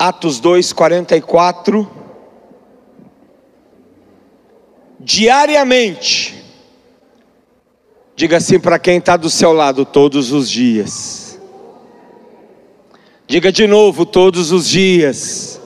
Atos 0.00 0.40
2, 0.40 0.72
44. 0.72 1.86
Diariamente, 4.98 6.42
diga 8.16 8.38
assim 8.38 8.58
para 8.58 8.78
quem 8.78 8.96
está 8.96 9.18
do 9.18 9.28
seu 9.28 9.52
lado, 9.52 9.84
todos 9.84 10.32
os 10.32 10.50
dias. 10.50 11.38
Diga 13.26 13.52
de 13.52 13.66
novo, 13.66 14.06
todos 14.06 14.50
os 14.52 14.66
dias. 14.66 15.60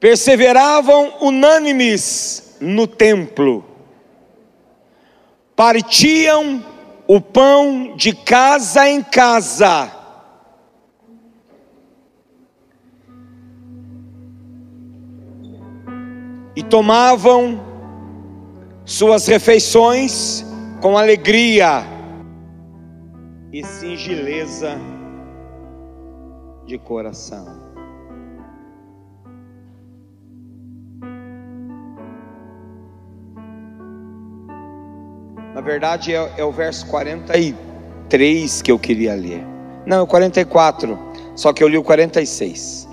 Perseveravam 0.00 1.12
unânimes 1.20 2.56
no 2.58 2.86
templo, 2.86 3.62
partiam 5.54 6.64
o 7.06 7.20
pão 7.20 7.94
de 7.96 8.14
casa 8.14 8.88
em 8.88 9.02
casa 9.02 9.97
e 16.58 16.62
tomavam 16.64 17.60
suas 18.84 19.28
refeições 19.28 20.44
com 20.82 20.98
alegria 20.98 21.84
e 23.52 23.62
singeleza 23.62 24.76
de 26.66 26.76
coração. 26.76 27.46
Na 35.54 35.60
verdade, 35.60 36.12
é, 36.12 36.32
é, 36.38 36.44
o 36.44 36.50
verso 36.50 36.84
43 36.88 38.62
que 38.62 38.72
eu 38.72 38.80
queria 38.80 39.14
ler. 39.14 39.46
Não, 39.86 39.98
é 39.98 40.02
o 40.02 40.08
44, 40.08 40.98
só 41.36 41.52
que 41.52 41.62
eu 41.62 41.68
li 41.68 41.78
o 41.78 41.84
46 41.84 42.87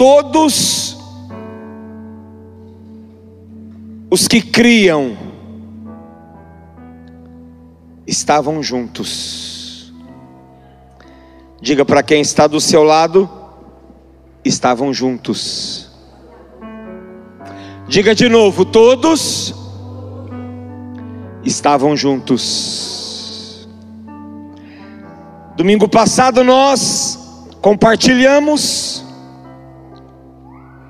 todos 0.00 0.96
os 4.10 4.26
que 4.26 4.40
criam 4.40 5.14
estavam 8.06 8.62
juntos. 8.62 9.92
Diga 11.60 11.84
para 11.84 12.02
quem 12.02 12.22
está 12.22 12.46
do 12.46 12.62
seu 12.62 12.82
lado, 12.82 13.28
estavam 14.42 14.90
juntos. 14.90 15.90
Diga 17.86 18.14
de 18.14 18.30
novo, 18.30 18.64
todos 18.64 19.54
estavam 21.44 21.94
juntos. 21.94 23.68
Domingo 25.58 25.86
passado 25.86 26.42
nós 26.42 27.18
compartilhamos 27.60 28.89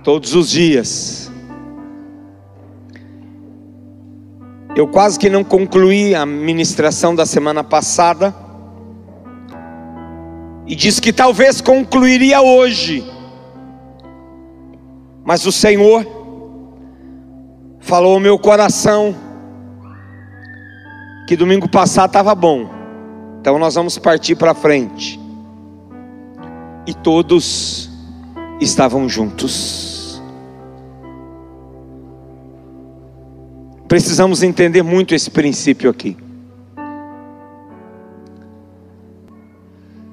todos 0.02 0.34
os 0.34 0.50
dias. 0.50 1.30
Eu 4.76 4.86
quase 4.86 5.18
que 5.18 5.28
não 5.28 5.42
concluí 5.42 6.14
a 6.14 6.24
ministração 6.24 7.14
da 7.14 7.26
semana 7.26 7.62
passada 7.62 8.34
e 10.66 10.74
disse 10.76 11.02
que 11.02 11.12
talvez 11.12 11.60
concluiria 11.60 12.40
hoje. 12.40 13.04
Mas 15.24 15.44
o 15.44 15.52
Senhor 15.52 16.06
falou 17.80 18.14
ao 18.14 18.20
meu 18.20 18.38
coração 18.38 19.14
que 21.26 21.36
domingo 21.36 21.68
passado 21.68 22.10
estava 22.10 22.34
bom. 22.34 22.70
Então 23.40 23.58
nós 23.58 23.74
vamos 23.74 23.98
partir 23.98 24.36
para 24.36 24.54
frente. 24.54 25.18
E 26.86 26.94
todos 26.94 27.90
estavam 28.60 29.08
juntos. 29.08 29.89
Precisamos 33.90 34.40
entender 34.44 34.84
muito 34.84 35.16
esse 35.16 35.28
princípio 35.28 35.90
aqui. 35.90 36.16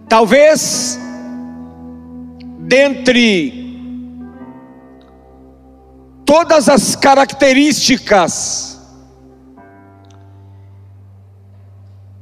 Talvez, 0.09 0.99
dentre 2.57 3.67
todas 6.25 6.67
as 6.67 6.95
características 6.95 8.81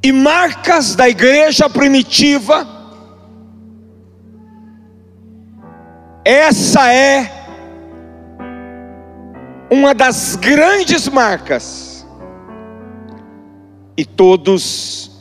e 0.03 0.11
marcas 0.11 0.93
da 0.93 1.07
igreja 1.07 1.69
primitiva, 1.69 2.67
essa 6.25 6.91
é 6.91 7.34
uma 9.69 9.93
das 9.93 10.35
grandes 10.35 11.07
marcas, 11.07 11.95
e 13.97 14.05
todos 14.05 15.11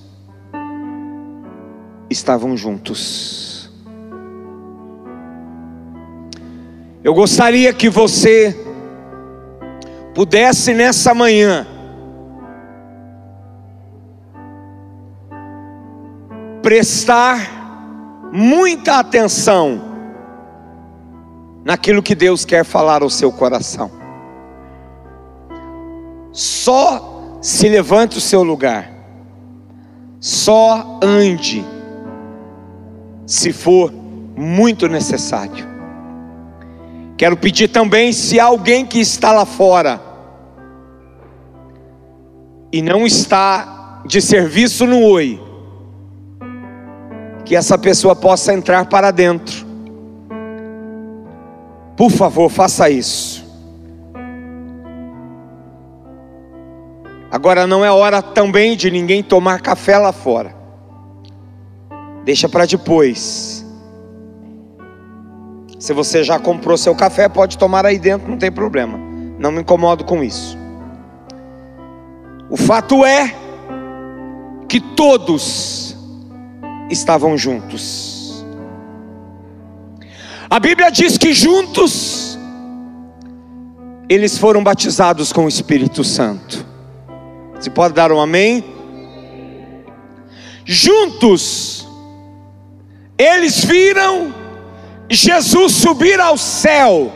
estavam 2.11 2.57
juntos. 2.57 3.71
Eu 7.03 7.15
gostaria 7.15 7.73
que 7.73 7.89
você 7.89 8.57
pudesse 10.15 10.73
nessa 10.73 11.15
manhã 11.15 11.67
prestar 16.63 18.31
muita 18.33 18.99
atenção 18.99 19.83
naquilo 21.65 22.03
que 22.03 22.15
Deus 22.15 22.45
quer 22.45 22.65
falar 22.65 23.03
ao 23.03 23.11
seu 23.11 23.31
coração 23.31 24.04
só 26.35 27.39
se 27.41 27.69
levante 27.69 28.19
o 28.19 28.21
seu 28.21 28.43
lugar, 28.43 28.91
só 30.19 30.99
ande, 31.01 31.65
se 33.25 33.53
for 33.53 33.93
muito 34.37 34.89
necessário. 34.89 35.65
Quero 37.17 37.37
pedir 37.37 37.69
também, 37.69 38.13
se 38.13 38.41
alguém 38.41 38.85
que 38.85 38.99
está 38.99 39.31
lá 39.31 39.47
fora 39.47 40.01
e 42.73 42.83
não 42.83 43.07
está 43.07 44.03
de 44.05 44.21
serviço 44.21 44.85
no 44.87 45.01
Oi, 45.05 45.41
que 47.45 47.55
essa 47.55 47.79
pessoa 47.79 48.17
possa 48.17 48.53
entrar 48.53 48.87
para 48.87 49.13
dentro. 49.13 49.65
Por 51.97 52.11
favor, 52.11 52.51
faça 52.51 52.91
isso. 52.91 53.34
Agora 57.35 57.67
não 57.67 57.85
é 57.85 57.91
hora 57.91 58.23
também 58.23 58.77
de 58.77 58.93
ninguém 58.93 59.21
tomar 59.21 59.61
café 59.61 59.99
lá 59.99 60.13
fora. 60.13 60.55
Deixa 62.25 62.49
para 62.49 62.65
depois. 62.65 63.67
Se 65.77 65.93
você 65.93 66.23
já 66.23 66.39
comprou 66.39 66.77
seu 66.77 66.95
café, 66.95 67.29
pode 67.29 67.59
tomar 67.59 67.85
aí 67.85 67.99
dentro, 67.99 68.31
não 68.31 68.39
tem 68.39 68.53
problema. 68.53 68.97
Não 69.37 69.51
me 69.51 69.63
incomodo 69.63 70.05
com 70.05 70.23
isso. 70.23 70.57
O 72.49 72.57
fato 72.57 73.05
é 73.05 73.35
que 74.69 74.79
todos 74.79 75.97
estavam 76.89 77.37
juntos. 77.37 78.47
A 80.49 80.61
Bíblia 80.61 80.89
diz 80.89 81.19
que 81.19 81.35
juntos 81.35 82.39
eles 84.09 84.39
foram 84.39 84.63
batizados 84.63 85.33
com 85.33 85.47
o 85.47 85.49
Espírito 85.49 86.05
Santo. 86.05 86.74
Você 87.65 87.71
pode 87.71 87.95
dar 87.95 88.13
um 88.13 88.21
amém? 88.21 88.63
Juntos, 90.67 91.89
eles 93.17 93.65
viram 93.65 94.35
Jesus 95.09 95.73
subir 95.73 96.21
ao 96.21 96.37
céu. 96.37 97.11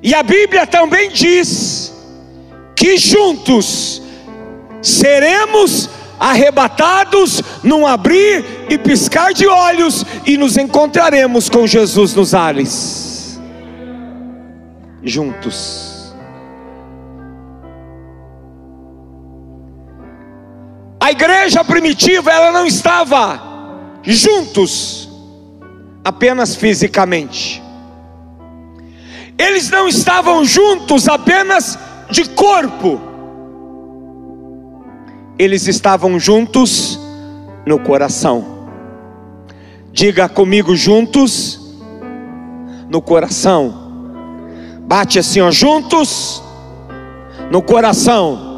E 0.00 0.14
a 0.14 0.22
Bíblia 0.22 0.64
também 0.64 1.10
diz 1.10 1.92
que 2.76 2.96
juntos 2.96 4.00
seremos 4.80 5.90
arrebatados 6.20 7.42
num 7.64 7.84
abrir 7.84 8.44
e 8.70 8.78
piscar 8.78 9.34
de 9.34 9.48
olhos 9.48 10.06
e 10.24 10.36
nos 10.36 10.56
encontraremos 10.56 11.48
com 11.48 11.66
Jesus 11.66 12.14
nos 12.14 12.32
ares. 12.32 13.40
Juntos. 15.02 15.91
A 21.02 21.10
igreja 21.10 21.64
primitiva, 21.64 22.30
ela 22.30 22.52
não 22.52 22.64
estava 22.64 23.42
juntos 24.04 25.08
apenas 26.04 26.54
fisicamente. 26.54 27.60
Eles 29.36 29.68
não 29.68 29.88
estavam 29.88 30.44
juntos 30.44 31.08
apenas 31.08 31.76
de 32.08 32.28
corpo. 32.28 33.00
Eles 35.36 35.66
estavam 35.66 36.20
juntos 36.20 36.96
no 37.66 37.80
coração. 37.80 38.68
Diga 39.90 40.28
comigo 40.28 40.76
juntos 40.76 41.58
no 42.88 43.02
coração. 43.02 43.74
Bate 44.82 45.18
assim, 45.18 45.40
ó, 45.40 45.50
juntos 45.50 46.40
no 47.50 47.60
coração. 47.60 48.51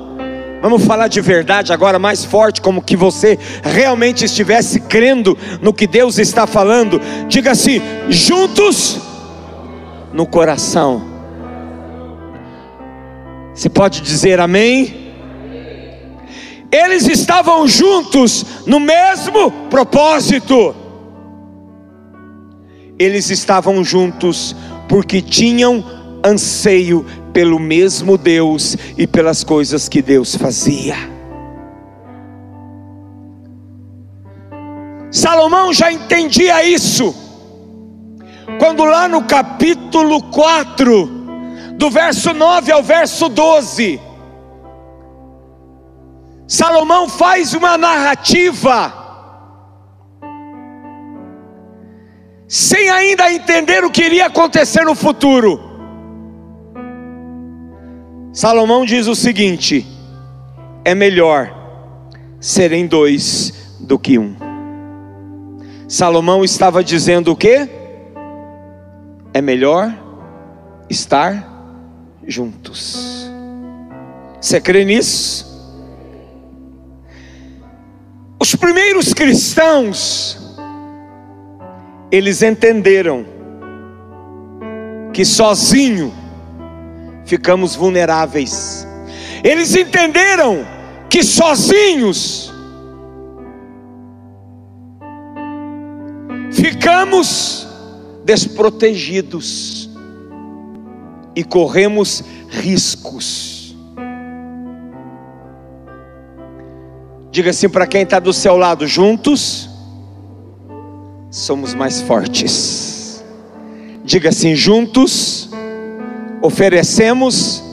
Vamos 0.64 0.86
falar 0.86 1.08
de 1.08 1.20
verdade 1.20 1.74
agora 1.74 1.98
mais 1.98 2.24
forte, 2.24 2.62
como 2.62 2.80
que 2.80 2.96
você 2.96 3.38
realmente 3.62 4.24
estivesse 4.24 4.80
crendo 4.80 5.36
no 5.60 5.74
que 5.74 5.86
Deus 5.86 6.18
está 6.18 6.46
falando. 6.46 6.98
Diga 7.28 7.50
assim: 7.50 7.82
juntos 8.08 8.98
no 10.10 10.26
coração. 10.26 11.04
Você 13.52 13.68
pode 13.68 14.00
dizer 14.00 14.40
amém? 14.40 15.12
Eles 16.72 17.08
estavam 17.08 17.68
juntos 17.68 18.46
no 18.64 18.80
mesmo 18.80 19.50
propósito. 19.68 20.74
Eles 22.98 23.28
estavam 23.28 23.84
juntos 23.84 24.56
porque 24.88 25.20
tinham 25.20 25.84
anseio 26.24 27.04
pelo 27.34 27.58
mesmo 27.58 28.16
Deus 28.16 28.76
e 28.96 29.06
pelas 29.08 29.42
coisas 29.42 29.88
que 29.88 30.00
Deus 30.00 30.36
fazia. 30.36 30.96
Salomão 35.10 35.72
já 35.72 35.92
entendia 35.92 36.64
isso, 36.64 37.14
quando 38.58 38.84
lá 38.84 39.08
no 39.08 39.24
capítulo 39.24 40.22
4, 40.30 41.06
do 41.76 41.90
verso 41.90 42.32
9 42.32 42.70
ao 42.70 42.82
verso 42.82 43.28
12, 43.28 44.00
Salomão 46.46 47.08
faz 47.08 47.52
uma 47.52 47.76
narrativa, 47.76 48.92
sem 52.46 52.90
ainda 52.90 53.32
entender 53.32 53.84
o 53.84 53.90
que 53.90 54.04
iria 54.04 54.26
acontecer 54.26 54.84
no 54.84 54.94
futuro. 54.94 55.63
Salomão 58.34 58.84
diz 58.84 59.06
o 59.06 59.14
seguinte: 59.14 59.86
é 60.84 60.92
melhor 60.92 61.54
serem 62.40 62.84
dois 62.84 63.76
do 63.78 63.96
que 63.96 64.18
um. 64.18 64.34
Salomão 65.86 66.42
estava 66.42 66.82
dizendo 66.82 67.30
o 67.30 67.36
que? 67.36 67.68
É 69.32 69.40
melhor 69.40 69.94
estar 70.90 71.48
juntos. 72.26 73.30
Você 74.40 74.60
crê 74.60 74.84
nisso? 74.84 75.54
Os 78.40 78.56
primeiros 78.56 79.14
cristãos 79.14 80.40
eles 82.10 82.42
entenderam 82.42 83.24
que 85.12 85.24
sozinho 85.24 86.23
ficamos 87.24 87.74
vulneráveis. 87.74 88.86
Eles 89.42 89.74
entenderam 89.74 90.66
que 91.08 91.22
sozinhos 91.22 92.52
ficamos 96.50 97.66
desprotegidos 98.24 99.90
e 101.36 101.44
corremos 101.44 102.24
riscos. 102.48 103.76
Diga 107.30 107.50
assim 107.50 107.68
para 107.68 107.86
quem 107.86 108.02
está 108.02 108.18
do 108.18 108.32
seu 108.32 108.56
lado: 108.56 108.86
juntos 108.86 109.68
somos 111.30 111.74
mais 111.74 112.00
fortes. 112.00 113.24
Diga 114.04 114.28
assim: 114.28 114.54
juntos 114.54 115.43
oferecemos 116.44 117.64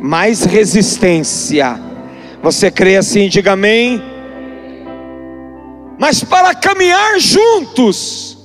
mais 0.00 0.44
resistência. 0.44 1.80
Você 2.40 2.70
crê 2.70 2.96
assim? 2.96 3.28
Diga 3.28 3.52
amém. 3.52 4.00
Mas 5.98 6.22
para 6.22 6.54
caminhar 6.54 7.18
juntos, 7.18 8.38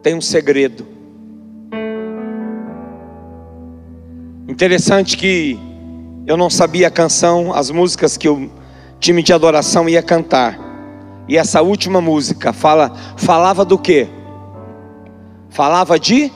tem 0.00 0.14
um 0.14 0.20
segredo. 0.20 0.86
Interessante 4.46 5.16
que 5.16 5.58
eu 6.28 6.36
não 6.36 6.48
sabia 6.48 6.86
a 6.86 6.92
canção, 6.92 7.52
as 7.52 7.72
músicas 7.72 8.16
que 8.16 8.28
o 8.28 8.48
time 9.00 9.20
de 9.20 9.32
adoração 9.32 9.88
ia 9.88 10.02
cantar. 10.02 10.56
E 11.26 11.36
essa 11.36 11.60
última 11.60 12.00
música 12.00 12.52
fala, 12.52 12.92
falava 13.16 13.64
do 13.64 13.76
quê? 13.76 14.08
Falava 15.50 15.98
de 15.98 16.30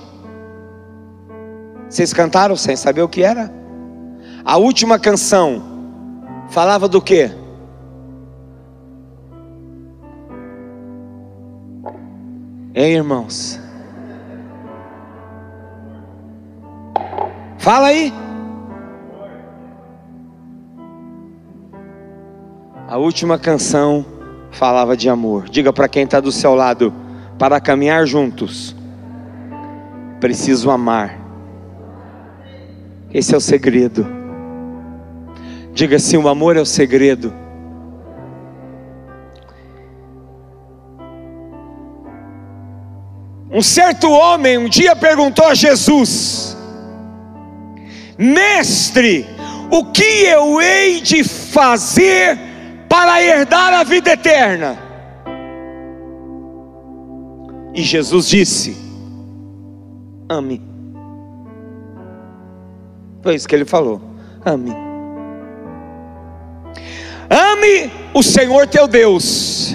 Vocês 1.92 2.14
cantaram 2.14 2.56
sem 2.56 2.74
saber 2.74 3.02
o 3.02 3.08
que 3.08 3.22
era? 3.22 3.52
A 4.42 4.56
última 4.56 4.98
canção 4.98 5.62
falava 6.48 6.88
do 6.88 7.02
quê? 7.02 7.30
Hein, 12.74 12.94
irmãos? 12.94 13.60
Fala 17.58 17.88
aí. 17.88 18.10
A 22.88 22.96
última 22.96 23.38
canção 23.38 24.06
falava 24.50 24.96
de 24.96 25.10
amor. 25.10 25.46
Diga 25.50 25.74
para 25.74 25.88
quem 25.88 26.04
está 26.04 26.20
do 26.20 26.32
seu 26.32 26.54
lado: 26.54 26.90
para 27.38 27.60
caminhar 27.60 28.06
juntos, 28.06 28.74
preciso 30.18 30.70
amar. 30.70 31.21
Esse 33.12 33.34
é 33.34 33.36
o 33.36 33.40
segredo. 33.40 34.06
Diga 35.72 35.96
assim: 35.96 36.16
o 36.16 36.28
amor 36.28 36.56
é 36.56 36.60
o 36.60 36.66
segredo. 36.66 37.32
Um 43.50 43.60
certo 43.60 44.10
homem 44.10 44.56
um 44.56 44.68
dia 44.68 44.96
perguntou 44.96 45.46
a 45.46 45.54
Jesus: 45.54 46.56
Mestre, 48.16 49.26
o 49.70 49.84
que 49.86 50.24
eu 50.24 50.60
hei 50.60 51.02
de 51.02 51.22
fazer 51.22 52.38
para 52.88 53.22
herdar 53.22 53.74
a 53.74 53.84
vida 53.84 54.12
eterna? 54.12 54.78
E 57.74 57.82
Jesus 57.82 58.28
disse: 58.28 58.74
Ame. 60.30 60.71
Foi 63.22 63.34
isso 63.34 63.48
que 63.48 63.54
ele 63.54 63.64
falou: 63.64 64.00
Ame. 64.44 64.72
Ame 67.30 67.90
o 68.12 68.22
Senhor 68.22 68.66
teu 68.66 68.86
Deus 68.86 69.74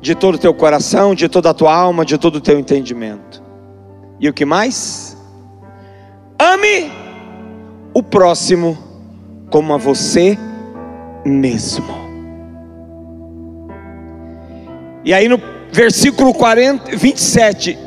de 0.00 0.16
todo 0.16 0.34
o 0.34 0.38
teu 0.38 0.52
coração, 0.52 1.14
de 1.14 1.28
toda 1.28 1.50
a 1.50 1.54
tua 1.54 1.72
alma, 1.72 2.04
de 2.04 2.18
todo 2.18 2.36
o 2.36 2.40
teu 2.40 2.58
entendimento. 2.58 3.40
E 4.18 4.28
o 4.28 4.32
que 4.32 4.44
mais? 4.44 5.16
Ame 6.38 6.90
o 7.94 8.02
próximo 8.02 8.76
como 9.48 9.72
a 9.72 9.76
você 9.76 10.36
mesmo. 11.24 12.02
E 15.04 15.12
aí 15.12 15.28
no 15.28 15.40
versículo 15.70 16.34
40, 16.34 16.96
27, 16.96 17.78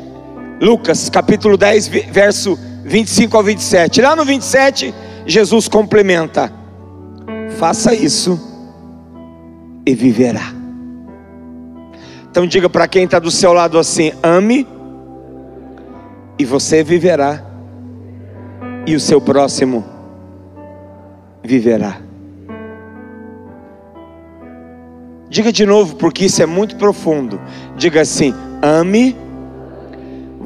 Lucas 0.60 1.10
capítulo 1.10 1.56
10, 1.56 1.88
verso 1.88 2.58
25 2.84 3.36
ao 3.36 3.42
27. 3.42 4.00
Lá 4.00 4.16
no 4.16 4.24
27, 4.24 4.94
Jesus 5.26 5.68
complementa: 5.68 6.52
Faça 7.58 7.94
isso 7.94 8.40
e 9.84 9.94
viverá. 9.94 10.52
Então 12.30 12.46
diga 12.46 12.68
para 12.68 12.88
quem 12.88 13.04
está 13.04 13.18
do 13.18 13.30
seu 13.30 13.52
lado 13.52 13.78
assim: 13.78 14.12
ame, 14.22 14.66
e 16.38 16.44
você 16.44 16.82
viverá, 16.82 17.42
e 18.86 18.94
o 18.94 19.00
seu 19.00 19.20
próximo 19.20 19.84
viverá. 21.42 21.98
Diga 25.28 25.52
de 25.52 25.66
novo, 25.66 25.96
porque 25.96 26.26
isso 26.26 26.42
é 26.42 26.46
muito 26.46 26.76
profundo. 26.76 27.40
Diga 27.76 28.00
assim: 28.00 28.34
ame, 28.62 29.16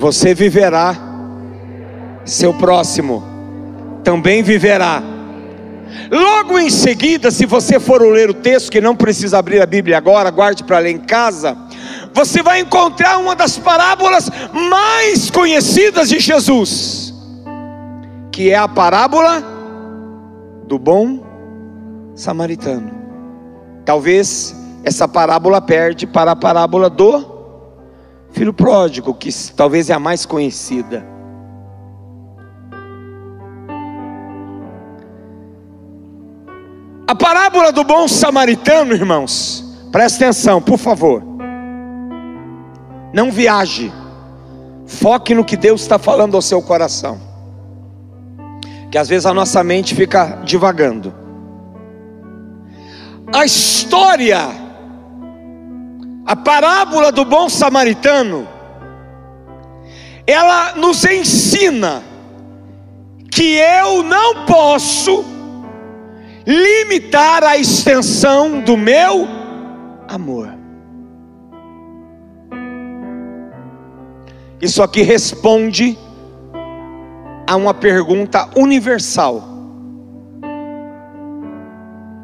você 0.00 0.34
viverá, 0.34 0.96
seu 2.24 2.52
próximo 2.52 3.22
também 4.02 4.42
viverá. 4.42 5.00
Logo 6.10 6.58
em 6.58 6.70
seguida, 6.70 7.30
se 7.30 7.46
você 7.46 7.78
for 7.78 8.02
ler 8.02 8.30
o 8.30 8.34
texto, 8.34 8.72
que 8.72 8.80
não 8.80 8.96
precisa 8.96 9.38
abrir 9.38 9.62
a 9.62 9.66
Bíblia 9.66 9.96
agora, 9.96 10.30
guarde 10.30 10.64
para 10.64 10.80
ler 10.80 10.90
em 10.90 10.98
casa 10.98 11.56
você 12.12 12.42
vai 12.42 12.60
encontrar 12.60 13.18
uma 13.18 13.34
das 13.34 13.56
parábolas 13.56 14.30
mais 14.52 15.30
conhecidas 15.30 16.08
de 16.08 16.18
Jesus, 16.18 17.14
que 18.32 18.50
é 18.50 18.56
a 18.56 18.68
parábola 18.68 19.42
do 20.66 20.78
bom 20.78 21.20
samaritano. 22.14 22.90
Talvez 23.84 24.54
essa 24.84 25.06
parábola 25.06 25.60
perde 25.60 26.06
para 26.06 26.32
a 26.32 26.36
parábola 26.36 26.90
do 26.90 27.39
filho 28.32 28.52
pródigo, 28.52 29.14
que 29.14 29.30
talvez 29.54 29.90
é 29.90 29.94
a 29.94 29.98
mais 29.98 30.24
conhecida. 30.24 31.04
A 37.06 37.14
parábola 37.14 37.72
do 37.72 37.82
bom 37.82 38.06
samaritano, 38.06 38.92
irmãos, 38.92 39.64
presta 39.90 40.24
atenção, 40.24 40.62
por 40.62 40.78
favor. 40.78 41.24
Não 43.12 43.32
viaje, 43.32 43.92
foque 44.86 45.34
no 45.34 45.44
que 45.44 45.56
Deus 45.56 45.80
está 45.80 45.98
falando 45.98 46.36
ao 46.36 46.42
seu 46.42 46.62
coração, 46.62 47.20
que 48.92 48.96
às 48.96 49.08
vezes 49.08 49.26
a 49.26 49.34
nossa 49.34 49.64
mente 49.64 49.94
fica 49.94 50.40
divagando. 50.44 51.12
A 53.32 53.44
história, 53.44 54.69
a 56.30 56.36
parábola 56.36 57.10
do 57.10 57.24
bom 57.24 57.48
samaritano, 57.48 58.46
ela 60.24 60.76
nos 60.76 61.04
ensina 61.04 62.04
que 63.28 63.56
eu 63.56 64.04
não 64.04 64.46
posso 64.46 65.24
limitar 66.46 67.42
a 67.42 67.56
extensão 67.56 68.60
do 68.60 68.76
meu 68.76 69.26
amor. 70.06 70.54
Isso 74.62 74.84
aqui 74.84 75.02
responde 75.02 75.98
a 77.44 77.56
uma 77.56 77.74
pergunta 77.74 78.48
universal 78.56 79.42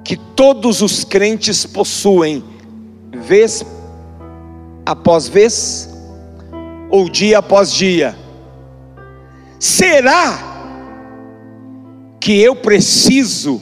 que 0.05 0.17
todos 0.17 0.81
os 0.81 1.03
crentes 1.03 1.67
possuem, 1.67 2.45
vez 3.11 3.65
após 4.87 5.27
vez, 5.27 5.93
ou 6.89 7.11
dia 7.11 7.39
após 7.39 7.73
dia. 7.73 8.17
Será 9.59 10.39
que 12.21 12.41
eu 12.41 12.55
preciso 12.55 13.61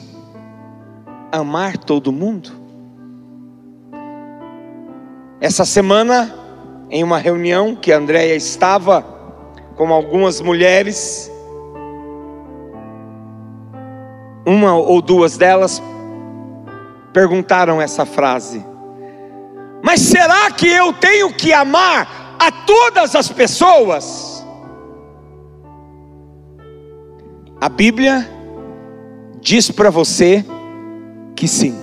amar 1.31 1.77
todo 1.77 2.11
mundo? 2.11 2.51
Essa 5.41 5.65
semana, 5.65 6.33
em 6.89 7.03
uma 7.03 7.17
reunião 7.17 7.75
que 7.75 7.91
a 7.91 7.97
Andréia 7.97 8.35
estava 8.35 9.03
com 9.75 9.91
algumas 9.91 10.39
mulheres, 10.39 11.31
uma 14.45 14.75
ou 14.75 15.01
duas 15.01 15.37
delas 15.37 15.81
perguntaram 17.11 17.81
essa 17.81 18.05
frase. 18.05 18.74
Mas 19.95 20.01
será 20.01 20.51
que 20.51 20.67
eu 20.67 20.91
tenho 20.91 21.31
que 21.31 21.53
amar 21.53 22.35
a 22.37 22.51
todas 22.51 23.15
as 23.15 23.29
pessoas? 23.29 24.45
A 27.61 27.69
Bíblia 27.69 28.29
diz 29.39 29.71
para 29.71 29.89
você 29.89 30.43
que 31.33 31.47
sim. 31.47 31.73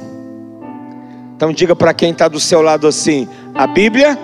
Então 1.35 1.55
diga 1.55 1.75
para 1.75 1.95
quem 1.95 2.11
está 2.13 2.29
do 2.29 2.39
seu 2.39 2.61
lado 2.61 2.87
assim: 2.87 3.27
a 3.55 3.67
Bíblia 3.67 4.19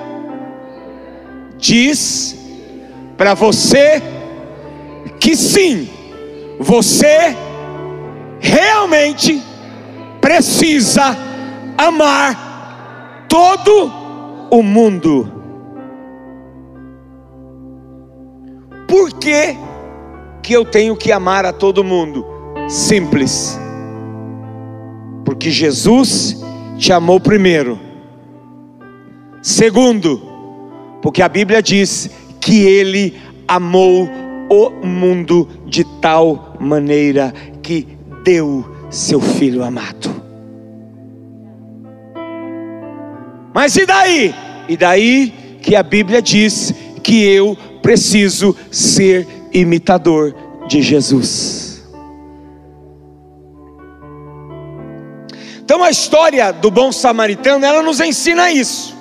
diz 1.56 2.36
para 3.16 3.32
você 3.32 4.02
que 5.18 5.34
sim, 5.34 5.88
você 6.60 7.34
realmente 8.38 9.42
precisa 10.20 11.16
amar 11.78 12.47
todo 13.28 13.90
o 14.50 14.62
mundo. 14.62 15.30
Por 18.86 19.12
que, 19.14 19.56
que 20.42 20.52
eu 20.52 20.64
tenho 20.64 20.96
que 20.96 21.12
amar 21.12 21.44
a 21.44 21.52
todo 21.52 21.84
mundo? 21.84 22.24
Simples 22.68 23.58
porque 25.28 25.50
Jesus 25.50 26.42
te 26.78 26.90
amou 26.90 27.20
primeiro. 27.20 27.78
Segundo, 29.42 30.20
porque 31.02 31.20
a 31.20 31.28
Bíblia 31.28 31.62
diz 31.62 32.10
que 32.40 32.64
Ele 32.64 33.14
amou 33.46 34.08
o 34.50 34.86
mundo 34.86 35.46
de 35.66 35.84
tal 36.00 36.56
maneira 36.58 37.32
que 37.62 37.86
deu 38.24 38.64
seu 38.88 39.20
Filho 39.20 39.62
amado. 39.62 40.17
Mas 43.58 43.74
e 43.74 43.84
daí? 43.84 44.32
E 44.68 44.76
daí 44.76 45.58
que 45.60 45.74
a 45.74 45.82
Bíblia 45.82 46.22
diz 46.22 46.72
que 47.02 47.24
eu 47.24 47.58
preciso 47.82 48.54
ser 48.70 49.26
imitador 49.52 50.32
de 50.68 50.80
Jesus. 50.80 51.82
Então 55.64 55.82
a 55.82 55.90
história 55.90 56.52
do 56.52 56.70
bom 56.70 56.92
samaritano, 56.92 57.66
ela 57.66 57.82
nos 57.82 57.98
ensina 57.98 58.48
isso. 58.48 58.96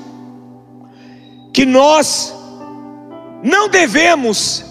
Que 1.54 1.64
nós 1.64 2.34
não 3.44 3.70
devemos 3.70 4.66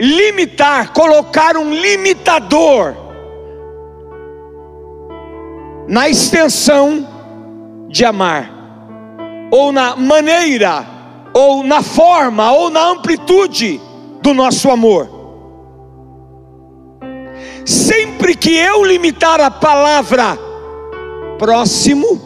limitar, 0.00 0.94
colocar 0.94 1.54
um 1.58 1.70
limitador 1.70 2.96
na 5.86 6.08
extensão 6.08 7.06
de 7.90 8.06
amar, 8.06 8.57
ou 9.50 9.72
na 9.72 9.96
maneira, 9.96 10.86
ou 11.32 11.62
na 11.62 11.82
forma, 11.82 12.52
ou 12.52 12.70
na 12.70 12.90
amplitude 12.90 13.80
do 14.22 14.34
nosso 14.34 14.70
amor. 14.70 15.08
Sempre 17.64 18.34
que 18.34 18.54
eu 18.54 18.84
limitar 18.84 19.40
a 19.40 19.50
palavra 19.50 20.38
próximo 21.38 22.20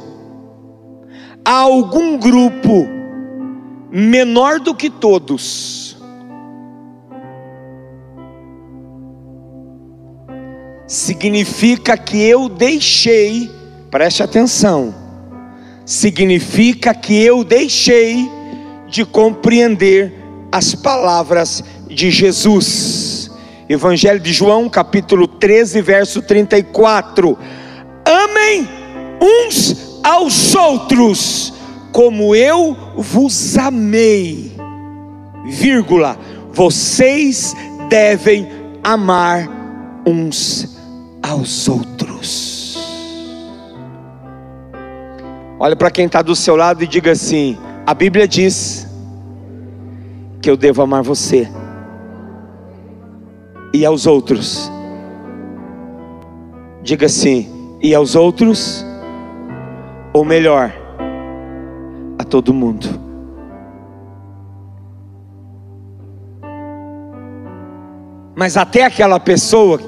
a 1.45 1.53
algum 1.59 2.17
grupo 2.17 2.87
menor 3.91 4.61
do 4.61 4.75
que 4.75 4.89
todos. 4.89 5.97
Significa 10.87 11.97
que 11.97 12.23
eu 12.23 12.49
deixei, 12.49 13.51
preste 13.91 14.23
atenção, 14.23 15.02
significa 15.85 16.95
que 16.95 17.23
eu 17.23 17.45
deixei 17.45 18.29
de 18.89 19.05
compreender 19.05 20.13
as 20.51 20.75
palavras 20.75 21.65
de 21.89 22.11
Jesus. 22.11 23.31
Evangelho 23.69 24.21
de 24.21 24.33
João, 24.33 24.69
capítulo 24.69 25.27
13, 25.27 25.81
verso 25.81 26.21
34. 26.21 27.39
Amem 28.05 28.69
uns 29.21 30.01
aos 30.03 30.55
outros, 30.55 31.55
como 31.93 32.35
eu 32.35 32.77
vos 32.97 33.57
amei, 33.57 34.53
vírgula, 35.47 36.19
vocês 36.53 37.55
devem 37.89 38.49
amar 38.83 39.49
uns 40.05 40.77
aos 41.23 41.69
outros. 41.69 42.52
Olha 45.65 45.77
para 45.77 45.93
quem 45.93 46.07
está 46.07 46.23
do 46.23 46.35
seu 46.35 46.57
lado 46.57 46.83
e 46.83 46.89
diga 46.89 47.13
assim: 47.13 47.57
a 47.87 47.95
Bíblia 47.95 48.27
diz 48.27 48.85
que 50.43 50.51
eu 50.51 50.57
devo 50.57 50.83
amar 50.83 51.05
você 51.05 51.49
e 53.73 53.87
aos 53.87 54.05
outros. 54.05 54.69
Diga 56.83 57.07
assim: 57.07 57.79
e 57.81 57.95
aos 57.95 58.17
outros 58.17 58.85
ou 60.13 60.25
melhor, 60.25 60.75
a 62.19 62.25
todo 62.25 62.53
mundo. 62.53 62.89
Mas 68.35 68.57
até 68.57 68.85
aquela 68.85 69.21
pessoa, 69.21 69.79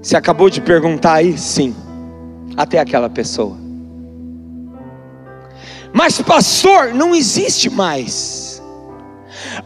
se 0.00 0.16
acabou 0.16 0.48
de 0.48 0.62
perguntar 0.62 1.12
aí, 1.16 1.36
sim, 1.36 1.76
até 2.56 2.78
aquela 2.78 3.10
pessoa. 3.10 3.63
Mas, 5.94 6.20
pastor, 6.20 6.92
não 6.92 7.14
existe 7.14 7.70
mais. 7.70 8.62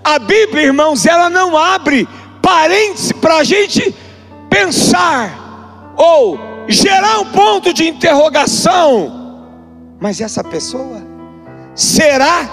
A 0.05 0.21
Bíblia, 0.21 0.67
irmãos, 0.67 1.05
ela 1.07 1.29
não 1.29 1.57
abre 1.57 2.07
parênteses 2.41 3.11
para 3.11 3.39
a 3.39 3.45
gente 3.45 3.93
pensar 4.49 5.95
ou 5.97 6.39
gerar 6.69 7.19
um 7.19 7.33
ponto 7.33 7.73
de 7.75 7.89
interrogação 7.89 9.19
mas 10.01 10.21
essa 10.21 10.45
pessoa 10.45 11.03
será. 11.75 12.49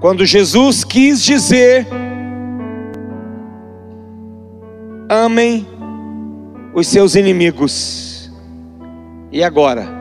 Quando 0.00 0.24
Jesus 0.24 0.84
quis 0.84 1.22
dizer: 1.22 1.86
amem 5.08 5.66
os 6.72 6.86
seus 6.86 7.16
inimigos. 7.16 8.30
E 9.32 9.42
agora? 9.42 9.97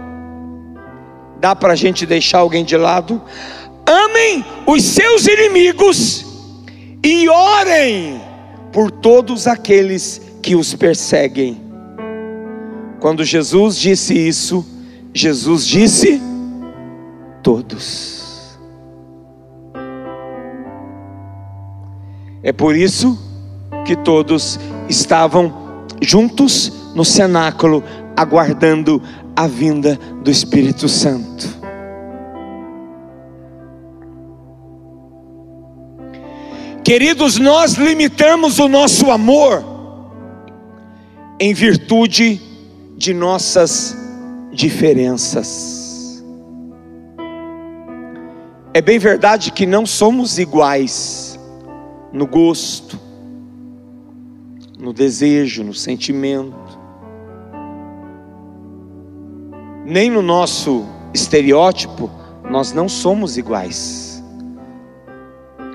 Dá 1.40 1.56
para 1.56 1.74
a 1.74 1.76
gente 1.76 2.06
deixar 2.06 2.40
alguém 2.40 2.66
de 2.66 2.76
lado? 2.76 3.22
Amem 3.86 4.44
os 4.66 4.84
seus 4.84 5.28
inimigos 5.28 6.26
e 7.04 7.30
orem 7.30 8.22
por 8.72 8.92
todos 8.92 9.48
aqueles 9.48 10.22
que 10.42 10.56
os 10.56 10.74
perseguem. 10.74 11.62
Quando 13.00 13.24
Jesus 13.24 13.78
disse 13.78 14.14
isso, 14.14 14.66
Jesus 15.14 15.66
disse: 15.66 16.22
todos. 17.44 18.58
É 22.44 22.52
por 22.52 22.76
isso 22.76 23.18
que 23.86 23.96
todos 23.96 24.60
estavam 24.90 25.86
juntos 26.02 26.72
no 26.96 27.06
cenáculo, 27.06 27.84
aguardando 28.16 29.02
a 29.38 29.46
vinda 29.46 30.00
do 30.24 30.32
Espírito 30.32 30.90
Santo. 30.90 31.48
Queridos, 36.84 37.38
nós 37.38 37.74
limitamos 37.74 38.58
o 38.58 38.68
nosso 38.68 39.12
amor 39.12 39.64
em 41.40 41.54
virtude 41.54 42.42
de 42.98 43.14
nossas 43.14 43.96
diferenças. 44.52 46.24
É 48.74 48.82
bem 48.82 48.98
verdade 48.98 49.52
que 49.52 49.68
não 49.68 49.86
somos 49.86 50.40
iguais 50.40 51.40
no 52.12 52.26
gosto, 52.26 53.00
no 54.80 54.92
desejo, 54.92 55.64
no 55.64 55.76
sentimento, 55.76 56.67
nem 59.88 60.10
no 60.10 60.22
nosso 60.22 60.86
estereótipo, 61.14 62.12
nós 62.52 62.74
não 62.74 62.90
somos 62.90 63.38
iguais. 63.38 64.22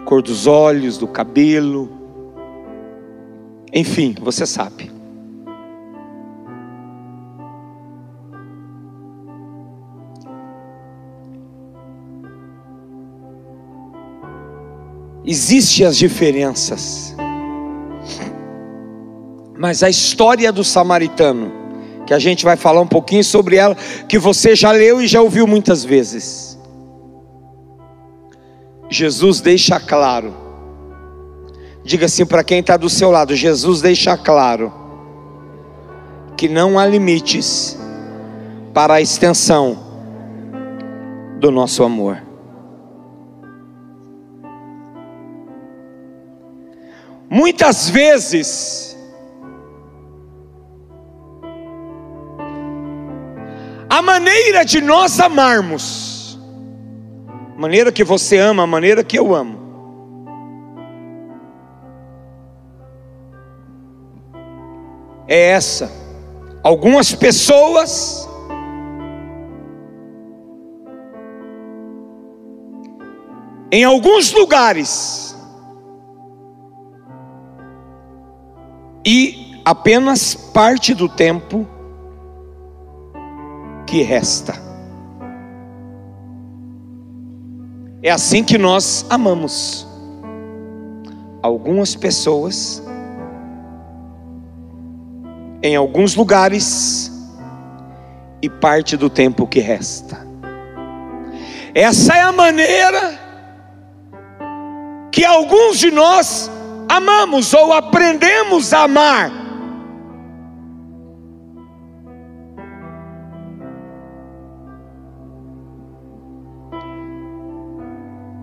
Cor 0.04 0.21
dos 0.21 0.47
olhos, 0.47 0.99
do 0.99 1.09
cabelo, 1.09 1.88
enfim, 3.73 4.14
você 4.21 4.45
sabe. 4.45 4.92
Existem 15.25 15.87
as 15.87 15.97
diferenças, 15.97 17.16
mas 19.59 19.83
a 19.83 19.88
história 19.88 20.52
do 20.52 20.62
samaritano, 20.62 21.62
que 22.06 22.14
a 22.14 22.18
gente 22.18 22.44
vai 22.44 22.56
falar 22.56 22.80
um 22.80 22.87
pouquinho 22.87 23.25
sobre 23.25 23.56
ela, 23.56 23.76
que 24.09 24.18
você 24.18 24.54
já 24.54 24.73
leu 24.73 25.00
e 25.00 25.06
já 25.06 25.21
ouviu 25.21 25.47
muitas 25.47 25.85
vezes. 25.85 26.59
Jesus 28.90 29.40
deixa 29.40 29.80
claro. 29.80 30.35
Diga 31.85 32.06
assim 32.06 32.26
para 32.26 32.44
quem 32.44 32.61
está 32.61 32.76
do 32.76 32.90
seu 32.90 33.11
lado: 33.11 33.35
Jesus 33.35 33.80
deixa 33.80 34.16
claro 34.16 34.73
que 36.37 36.49
não 36.49 36.78
há 36.78 36.87
limites 36.87 37.78
para 38.75 38.94
a 38.94 39.00
extensão 39.00 39.78
do 41.38 41.50
nosso 41.50 41.82
amor. 41.82 42.23
Muitas 47.28 47.88
vezes, 47.88 48.92
a 53.93 54.01
maneira 54.01 54.65
de 54.65 54.81
nós 54.81 55.21
amarmos, 55.21 56.41
maneira 57.59 57.93
que 57.93 58.02
você 58.02 58.39
ama, 58.39 58.63
a 58.63 58.67
maneira 58.67 59.05
que 59.05 59.19
eu 59.19 59.35
amo. 59.35 59.61
É 65.28 65.50
essa. 65.50 65.93
Algumas 66.63 67.15
pessoas 67.15 68.26
em 73.71 73.85
alguns 73.85 74.33
lugares 74.33 75.37
e 79.05 79.61
apenas 79.67 80.35
parte 80.35 80.95
do 80.95 81.11
tempo 81.11 81.69
que 83.93 84.00
resta. 84.00 84.55
É 88.02 88.11
assim 88.11 88.43
que 88.43 88.57
nós 88.57 89.05
amamos. 89.11 89.87
Algumas 91.43 91.95
pessoas, 91.95 92.83
em 95.63 95.76
alguns 95.76 96.15
lugares, 96.15 97.13
e 98.41 98.49
parte 98.49 98.97
do 98.97 99.11
tempo 99.11 99.47
que 99.47 99.61
resta. 99.61 100.26
Essa 101.75 102.17
é 102.17 102.21
a 102.23 102.33
maneira 102.33 103.21
que 105.11 105.23
alguns 105.23 105.78
de 105.78 105.91
nós 105.91 106.50
amamos 106.89 107.52
ou 107.52 107.75
aprendemos 107.75 108.73
a 108.73 108.85
amar. 108.85 109.42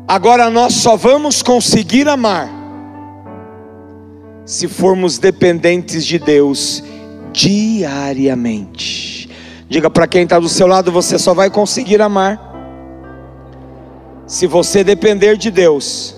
Agora 0.09 0.49
nós 0.49 0.73
só 0.73 0.97
vamos 0.97 1.43
conseguir 1.43 2.07
amar 2.09 2.49
se 4.43 4.67
formos 4.67 5.19
dependentes 5.19 6.03
de 6.03 6.17
Deus 6.17 6.83
diariamente. 7.31 9.29
Diga 9.69 9.87
para 9.87 10.07
quem 10.07 10.23
está 10.23 10.39
do 10.39 10.49
seu 10.49 10.65
lado: 10.65 10.91
você 10.91 11.19
só 11.19 11.35
vai 11.35 11.51
conseguir 11.51 12.01
amar 12.01 12.41
se 14.25 14.47
você 14.47 14.83
depender 14.83 15.37
de 15.37 15.51
Deus 15.51 16.15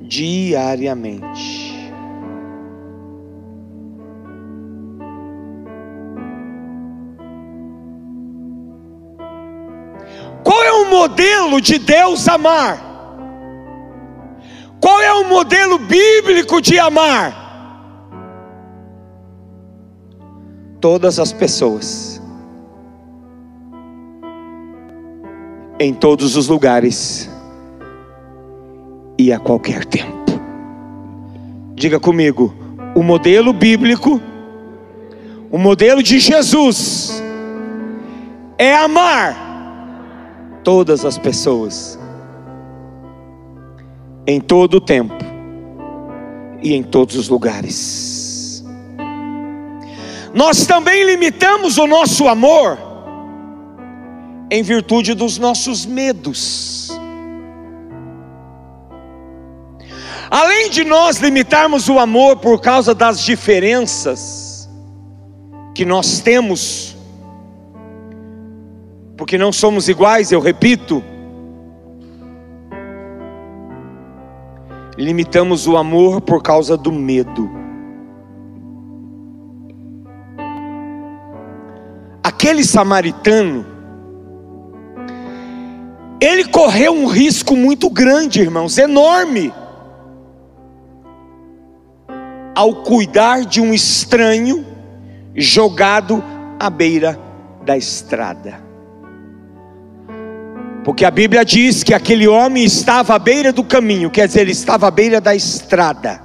diariamente. 0.00 1.61
Modelo 11.02 11.60
de 11.60 11.78
Deus 11.78 12.28
amar? 12.28 12.80
Qual 14.80 15.00
é 15.00 15.12
o 15.12 15.28
modelo 15.28 15.78
bíblico 15.78 16.60
de 16.60 16.78
amar? 16.78 17.40
Todas 20.80 21.18
as 21.18 21.32
pessoas, 21.32 22.22
em 25.78 25.92
todos 25.92 26.36
os 26.36 26.48
lugares 26.48 27.28
e 29.18 29.32
a 29.32 29.38
qualquer 29.38 29.84
tempo. 29.84 30.40
Diga 31.74 31.98
comigo, 31.98 32.54
o 32.94 33.02
modelo 33.02 33.52
bíblico, 33.52 34.20
o 35.50 35.58
modelo 35.58 36.02
de 36.02 36.20
Jesus 36.20 37.22
é 38.56 38.74
amar 38.76 39.51
todas 40.62 41.04
as 41.04 41.18
pessoas, 41.18 41.98
em 44.26 44.40
todo 44.40 44.74
o 44.74 44.80
tempo 44.80 45.14
e 46.62 46.74
em 46.74 46.82
todos 46.82 47.16
os 47.16 47.28
lugares. 47.28 48.64
Nós 50.34 50.64
também 50.66 51.04
limitamos 51.04 51.76
o 51.76 51.86
nosso 51.86 52.26
amor 52.26 52.78
em 54.50 54.62
virtude 54.62 55.14
dos 55.14 55.38
nossos 55.38 55.84
medos. 55.84 56.90
Além 60.30 60.70
de 60.70 60.84
nós 60.84 61.18
limitarmos 61.18 61.88
o 61.88 61.98
amor 61.98 62.36
por 62.36 62.60
causa 62.60 62.94
das 62.94 63.20
diferenças 63.20 64.68
que 65.74 65.84
nós 65.84 66.20
temos 66.20 66.91
porque 69.22 69.38
não 69.38 69.52
somos 69.52 69.88
iguais, 69.88 70.32
eu 70.32 70.40
repito. 70.40 71.00
Limitamos 74.98 75.68
o 75.68 75.76
amor 75.76 76.20
por 76.20 76.42
causa 76.42 76.76
do 76.76 76.90
medo. 76.90 77.48
Aquele 82.20 82.64
samaritano, 82.64 83.64
ele 86.20 86.46
correu 86.48 86.92
um 86.92 87.06
risco 87.06 87.54
muito 87.54 87.88
grande, 87.88 88.40
irmãos, 88.40 88.76
enorme, 88.76 89.54
ao 92.56 92.82
cuidar 92.82 93.44
de 93.44 93.60
um 93.60 93.72
estranho 93.72 94.66
jogado 95.32 96.20
à 96.58 96.68
beira 96.68 97.16
da 97.64 97.76
estrada. 97.76 98.71
Porque 100.84 101.04
a 101.04 101.10
Bíblia 101.10 101.44
diz 101.44 101.84
que 101.84 101.94
aquele 101.94 102.26
homem 102.26 102.64
estava 102.64 103.14
à 103.14 103.18
beira 103.18 103.52
do 103.52 103.62
caminho, 103.62 104.10
quer 104.10 104.26
dizer, 104.26 104.40
ele 104.40 104.50
estava 104.50 104.88
à 104.88 104.90
beira 104.90 105.20
da 105.20 105.34
estrada. 105.34 106.20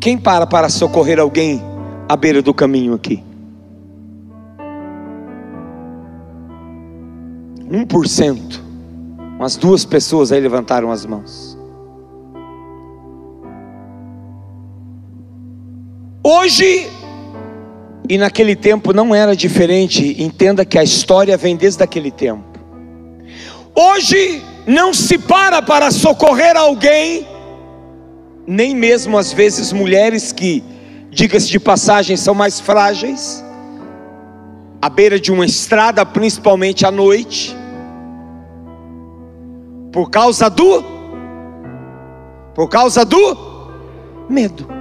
Quem 0.00 0.18
para 0.18 0.46
para 0.46 0.68
socorrer 0.68 1.18
alguém 1.18 1.62
à 2.08 2.16
beira 2.16 2.42
do 2.42 2.52
caminho 2.52 2.94
aqui? 2.94 3.24
1%. 7.70 8.60
Umas 9.38 9.56
duas 9.56 9.84
pessoas 9.84 10.32
aí 10.32 10.40
levantaram 10.40 10.90
as 10.90 11.06
mãos. 11.06 11.56
Hoje 16.22 16.90
e 18.08 18.16
naquele 18.16 18.56
tempo 18.56 18.92
não 18.92 19.14
era 19.14 19.36
diferente. 19.36 20.16
Entenda 20.22 20.64
que 20.64 20.78
a 20.78 20.82
história 20.82 21.36
vem 21.36 21.56
desde 21.56 21.82
aquele 21.82 22.10
tempo. 22.10 22.44
Hoje 23.74 24.42
não 24.66 24.92
se 24.92 25.18
para 25.18 25.62
para 25.62 25.90
socorrer 25.90 26.56
alguém, 26.56 27.26
nem 28.46 28.74
mesmo 28.74 29.16
às 29.16 29.32
vezes 29.32 29.72
mulheres 29.72 30.32
que, 30.32 30.64
diga-se 31.10 31.48
de 31.48 31.60
passagem, 31.60 32.16
são 32.16 32.34
mais 32.34 32.58
frágeis, 32.58 33.44
à 34.80 34.88
beira 34.88 35.20
de 35.20 35.30
uma 35.30 35.44
estrada, 35.46 36.04
principalmente 36.04 36.84
à 36.86 36.90
noite, 36.90 37.56
por 39.92 40.10
causa 40.10 40.48
do 40.48 40.98
por 42.54 42.68
causa 42.68 43.04
do 43.04 43.36
medo. 44.28 44.77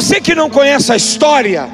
Você 0.00 0.20
que 0.20 0.32
não 0.32 0.48
conhece 0.48 0.92
a 0.92 0.96
história, 0.96 1.68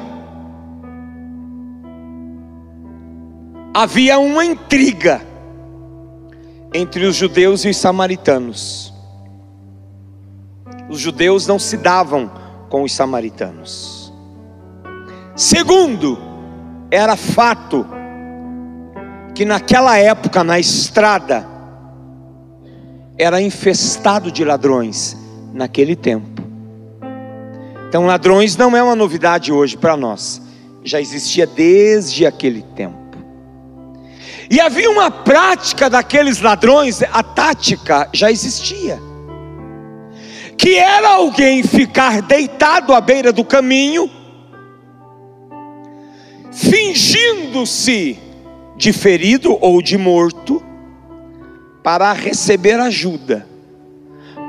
havia 3.71 4.17
uma 4.17 4.43
intriga 4.43 5.21
entre 6.73 7.05
os 7.05 7.15
judeus 7.15 7.63
e 7.65 7.69
os 7.69 7.77
samaritanos. 7.77 8.91
Os 10.89 10.99
judeus 10.99 11.45
não 11.45 11.59
se 11.59 11.77
davam 11.77 12.31
com 12.67 12.81
os 12.81 12.91
samaritanos. 12.93 14.11
Segundo, 15.35 16.17
era 16.89 17.15
fato 17.15 17.85
que 19.35 19.45
naquela 19.45 19.99
época 19.99 20.43
na 20.43 20.59
estrada 20.59 21.47
era 23.19 23.39
infestado 23.39 24.31
de 24.31 24.43
ladrões 24.43 25.15
naquele 25.53 25.95
tempo. 25.95 26.34
Então, 27.87 28.05
ladrões 28.05 28.57
não 28.57 28.75
é 28.75 28.83
uma 28.83 28.95
novidade 28.95 29.51
hoje 29.51 29.77
para 29.77 29.95
nós, 29.95 30.41
já 30.83 30.99
existia 30.99 31.45
desde 31.47 32.25
aquele 32.25 32.61
tempo. 32.61 33.17
E 34.49 34.59
havia 34.59 34.89
uma 34.89 35.09
prática 35.09 35.89
daqueles 35.89 36.41
ladrões, 36.41 37.01
a 37.01 37.23
tática 37.23 38.09
já 38.13 38.31
existia, 38.31 38.99
que 40.57 40.75
era 40.75 41.09
alguém 41.09 41.63
ficar 41.63 42.21
deitado 42.21 42.93
à 42.93 43.01
beira 43.01 43.31
do 43.31 43.43
caminho, 43.43 44.09
fingindo-se 46.51 48.19
de 48.75 48.93
ferido 48.93 49.57
ou 49.61 49.81
de 49.81 49.97
morto, 49.97 50.63
para 51.81 52.11
receber 52.13 52.79
ajuda 52.79 53.54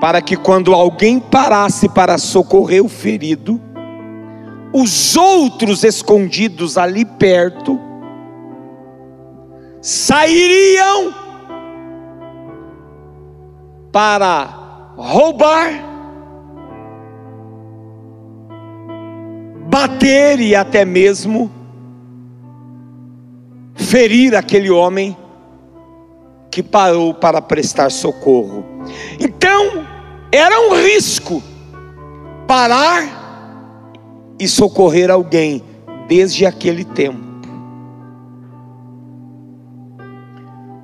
para 0.00 0.20
que 0.20 0.36
quando 0.36 0.74
alguém 0.74 1.18
parasse 1.18 1.88
para 1.88 2.18
socorrer 2.18 2.84
o 2.84 2.88
ferido, 2.88 3.60
os 4.72 5.16
outros 5.16 5.84
escondidos 5.84 6.76
ali 6.76 7.04
perto 7.04 7.80
sairiam 9.80 11.14
para 13.90 14.92
roubar, 14.96 15.70
bater 19.68 20.40
e 20.40 20.54
até 20.54 20.84
mesmo 20.84 21.50
ferir 23.74 24.34
aquele 24.34 24.70
homem 24.70 25.16
que 26.50 26.62
parou 26.62 27.14
para 27.14 27.40
prestar 27.40 27.90
socorro. 27.90 28.64
Era 30.32 30.60
um 30.60 30.74
risco 30.74 31.42
parar 32.46 33.16
e 34.38 34.46
socorrer 34.46 35.10
alguém 35.10 35.62
desde 36.06 36.44
aquele 36.44 36.84
tempo. 36.84 37.24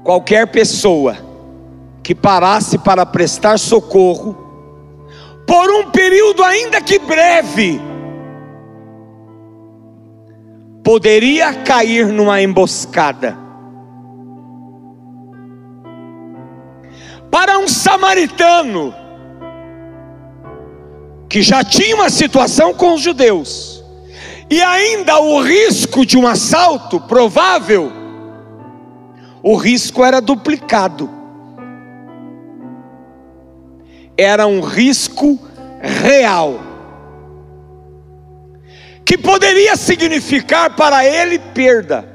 Qualquer 0.05 0.47
pessoa 0.49 1.17
que 2.03 2.15
parasse 2.15 2.79
para 2.79 3.07
prestar 3.07 3.59
socorro, 3.59 4.37
por 5.47 5.71
um 5.71 5.91
período 5.91 6.43
ainda 6.43 6.81
que 6.81 6.99
breve, 6.99 7.81
poderia 10.83 11.55
cair 11.55 12.07
numa 12.07 12.43
emboscada 12.43 13.42
para 17.33 17.59
um 17.59 17.67
samaritano 17.67 18.95
que 21.31 21.41
já 21.41 21.65
tinha 21.65 21.97
uma 21.97 22.11
situação 22.11 22.75
com 22.75 22.93
os 22.93 23.01
judeus 23.01 23.83
e 24.51 24.61
ainda 24.61 25.19
o 25.19 25.41
risco 25.41 26.05
de 26.05 26.19
um 26.19 26.27
assalto 26.27 27.01
provável, 27.01 27.91
o 29.43 29.57
risco 29.57 30.05
era 30.05 30.21
duplicado. 30.21 31.09
Era 34.15 34.47
um 34.47 34.61
risco 34.61 35.39
real, 35.81 36.61
que 39.07 39.17
poderia 39.17 39.75
significar 39.75 40.77
para 40.77 41.03
ele 41.03 41.39
perda. 41.39 42.07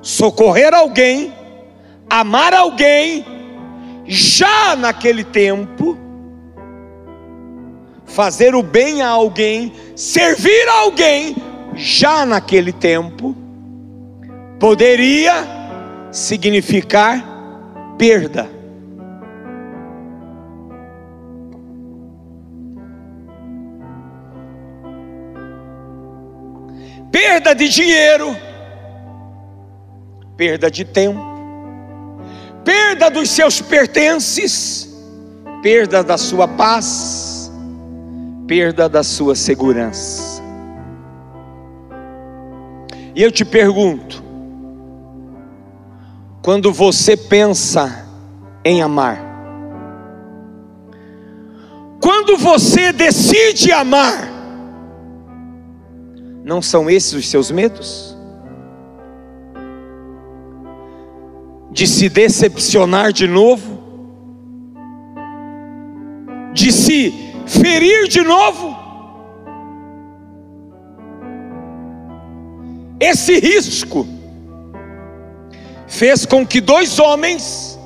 Socorrer 0.00 0.72
alguém 0.72 1.35
amar 2.08 2.54
alguém, 2.54 3.24
já 4.06 4.76
naquele 4.76 5.24
tempo, 5.24 5.98
fazer 8.04 8.54
o 8.54 8.62
bem 8.62 9.02
a 9.02 9.08
alguém, 9.08 9.72
servir 9.94 10.68
a 10.68 10.80
alguém, 10.80 11.36
já 11.74 12.24
naquele 12.24 12.72
tempo, 12.72 13.36
poderia 14.58 15.34
significar 16.10 17.24
perda. 17.98 18.48
Perda 27.10 27.54
de 27.54 27.68
dinheiro, 27.68 28.36
perda 30.36 30.70
de 30.70 30.84
tempo, 30.84 31.35
perda 32.66 33.08
dos 33.08 33.30
seus 33.30 33.62
pertences, 33.62 34.92
perda 35.62 36.02
da 36.02 36.18
sua 36.18 36.48
paz, 36.48 37.50
perda 38.48 38.88
da 38.88 39.04
sua 39.04 39.36
segurança. 39.36 40.42
E 43.14 43.22
eu 43.22 43.30
te 43.30 43.44
pergunto, 43.44 44.22
quando 46.42 46.72
você 46.72 47.16
pensa 47.16 48.04
em 48.64 48.82
amar, 48.82 49.22
quando 52.00 52.36
você 52.36 52.92
decide 52.92 53.70
amar, 53.70 54.28
não 56.44 56.60
são 56.60 56.90
esses 56.90 57.12
os 57.12 57.28
seus 57.28 57.48
medos? 57.52 58.15
De 61.76 61.86
se 61.86 62.08
decepcionar 62.08 63.12
de 63.12 63.28
novo, 63.28 63.78
de 66.54 66.72
se 66.72 67.12
ferir 67.46 68.08
de 68.08 68.22
novo. 68.22 68.74
Esse 72.98 73.38
risco 73.38 74.08
fez 75.86 76.24
com 76.24 76.46
que 76.46 76.62
dois 76.62 76.98
homens 76.98 77.78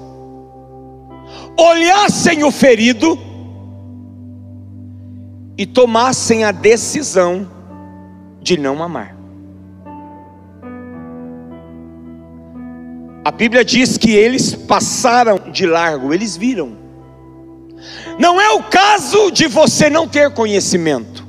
olhassem 1.58 2.44
o 2.44 2.52
ferido 2.52 3.18
e 5.58 5.66
tomassem 5.66 6.44
a 6.44 6.52
decisão 6.52 7.50
de 8.40 8.56
não 8.56 8.84
amar. 8.84 9.19
A 13.30 13.32
Bíblia 13.32 13.64
diz 13.64 13.96
que 13.96 14.10
eles 14.10 14.56
passaram 14.56 15.38
de 15.52 15.64
largo, 15.64 16.12
eles 16.12 16.36
viram. 16.36 16.76
Não 18.18 18.40
é 18.40 18.50
o 18.50 18.64
caso 18.64 19.30
de 19.30 19.46
você 19.46 19.88
não 19.88 20.08
ter 20.08 20.32
conhecimento. 20.32 21.24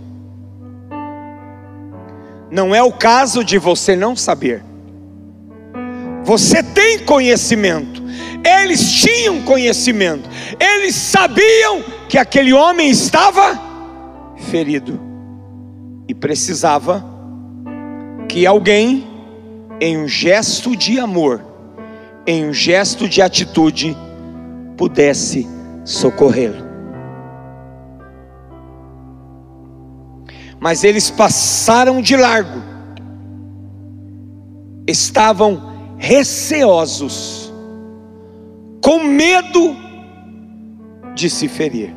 Não 2.50 2.74
é 2.74 2.82
o 2.82 2.92
caso 2.92 3.44
de 3.44 3.60
você 3.60 3.96
não 3.96 4.16
saber. 4.16 4.64
Você 6.24 6.64
tem 6.64 6.98
conhecimento. 7.06 8.02
Eles 8.44 8.94
tinham 8.94 9.44
conhecimento. 9.44 10.28
Eles 10.60 10.96
sabiam 10.96 11.84
que 12.10 12.18
aquele 12.18 12.52
homem 12.52 12.90
estava 12.90 13.62
ferido 14.50 15.00
e 16.08 16.16
precisava 16.16 17.06
que 18.28 18.44
alguém, 18.48 19.08
em 19.80 20.00
um 20.00 20.08
gesto 20.08 20.76
de 20.76 21.00
amor, 21.00 21.51
em 22.26 22.48
um 22.48 22.54
gesto 22.54 23.08
de 23.10 23.22
atitude, 23.22 23.96
pudesse 24.78 25.48
socorrê-lo. 25.84 26.70
Mas 30.60 30.84
eles 30.84 31.10
passaram 31.10 32.02
de 32.02 32.16
largo, 32.16 32.62
estavam 34.88 35.96
receosos, 35.98 37.52
com 38.84 39.04
medo 39.04 39.76
de 41.16 41.30
se 41.30 41.48
ferir. 41.48 41.96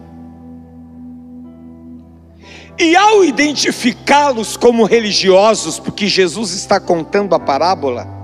E 2.79 2.97
ao 2.97 3.25
identificá-los 3.25 4.57
como 4.57 4.85
religiosos, 4.85 5.79
porque 5.79 6.09
Jesus 6.09 6.53
está 6.53 6.81
contando 6.81 7.35
a 7.35 7.39
parábola, 7.39 8.24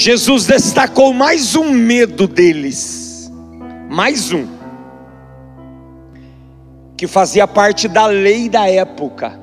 Jesus 0.00 0.46
destacou 0.46 1.12
mais 1.12 1.54
um 1.54 1.70
medo 1.72 2.26
deles, 2.26 3.30
mais 3.90 4.32
um, 4.32 4.46
que 6.96 7.06
fazia 7.06 7.46
parte 7.46 7.86
da 7.86 8.06
lei 8.06 8.48
da 8.48 8.66
época, 8.66 9.38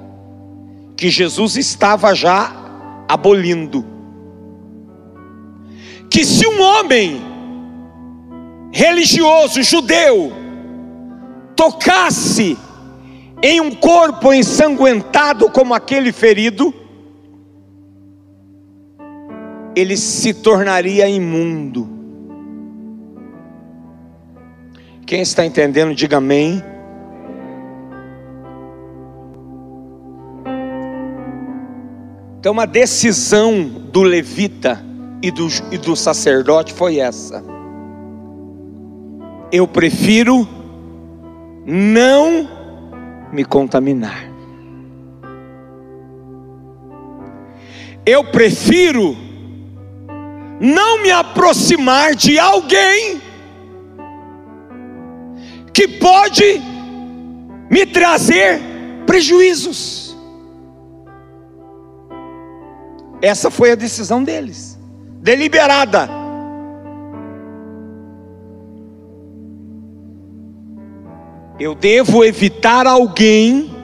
que 0.96 1.10
Jesus 1.12 1.58
estava 1.58 2.16
já 2.16 2.52
abolindo. 3.08 3.86
Que 6.10 6.26
se 6.26 6.48
um 6.48 6.60
homem 6.60 7.22
religioso 8.72 9.62
judeu 9.62 10.34
tocasse 11.56 12.58
em 13.44 13.62
um 13.62 13.76
corpo 13.76 14.34
ensanguentado 14.34 15.52
como 15.52 15.76
aquele 15.76 16.12
ferido, 16.12 16.74
ele 19.78 19.96
se 19.96 20.34
tornaria 20.34 21.08
imundo. 21.08 21.88
Quem 25.06 25.22
está 25.22 25.46
entendendo, 25.46 25.94
diga 25.94 26.18
amém. 26.18 26.64
Então, 32.40 32.54
uma 32.54 32.66
decisão 32.66 33.66
do 33.92 34.02
levita 34.02 34.84
e 35.22 35.30
do, 35.30 35.48
e 35.72 35.78
do 35.78 35.96
sacerdote 35.96 36.74
foi 36.74 36.98
essa: 36.98 37.44
eu 39.52 39.68
prefiro 39.68 40.48
não 41.68 42.50
me 43.32 43.46
contaminar, 43.46 44.28
eu 48.04 48.24
prefiro 48.24 49.27
não 50.60 51.02
me 51.02 51.12
aproximar 51.12 52.16
de 52.16 52.40
alguém 52.40 53.22
que 55.74 55.88
pode 55.88 56.62
me 57.70 57.86
trazer 57.86 58.60
prejuízos. 59.06 60.18
Essa 63.22 63.52
foi 63.52 63.72
a 63.72 63.76
decisão 63.76 64.24
deles, 64.24 64.78
deliberada. 65.22 66.10
Eu 71.60 71.74
devo 71.74 72.24
evitar 72.24 72.86
alguém 72.86 73.76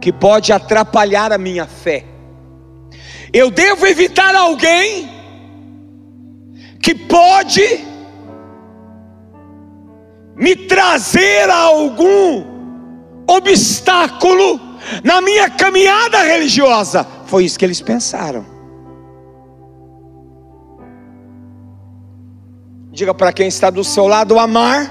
que 0.00 0.12
pode 0.12 0.52
atrapalhar 0.52 1.32
a 1.32 1.38
minha 1.38 1.66
fé. 1.66 2.06
Eu 3.32 3.50
devo 3.50 3.86
evitar 3.86 4.34
alguém 4.34 5.19
que 6.80 6.94
pode 6.94 7.84
me 10.34 10.56
trazer 10.56 11.50
algum 11.50 12.44
obstáculo 13.28 14.58
na 15.04 15.20
minha 15.20 15.50
caminhada 15.50 16.22
religiosa. 16.22 17.04
Foi 17.26 17.44
isso 17.44 17.58
que 17.58 17.64
eles 17.64 17.80
pensaram. 17.80 18.44
Diga 22.90 23.14
para 23.14 23.32
quem 23.32 23.46
está 23.46 23.70
do 23.70 23.84
seu 23.84 24.08
lado: 24.08 24.38
amar 24.38 24.90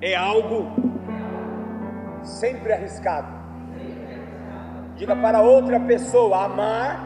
é 0.00 0.14
algo 0.14 0.70
sempre 2.22 2.72
arriscado. 2.72 3.38
Diga 4.96 5.16
para 5.16 5.40
outra 5.40 5.80
pessoa: 5.80 6.44
amar 6.44 7.00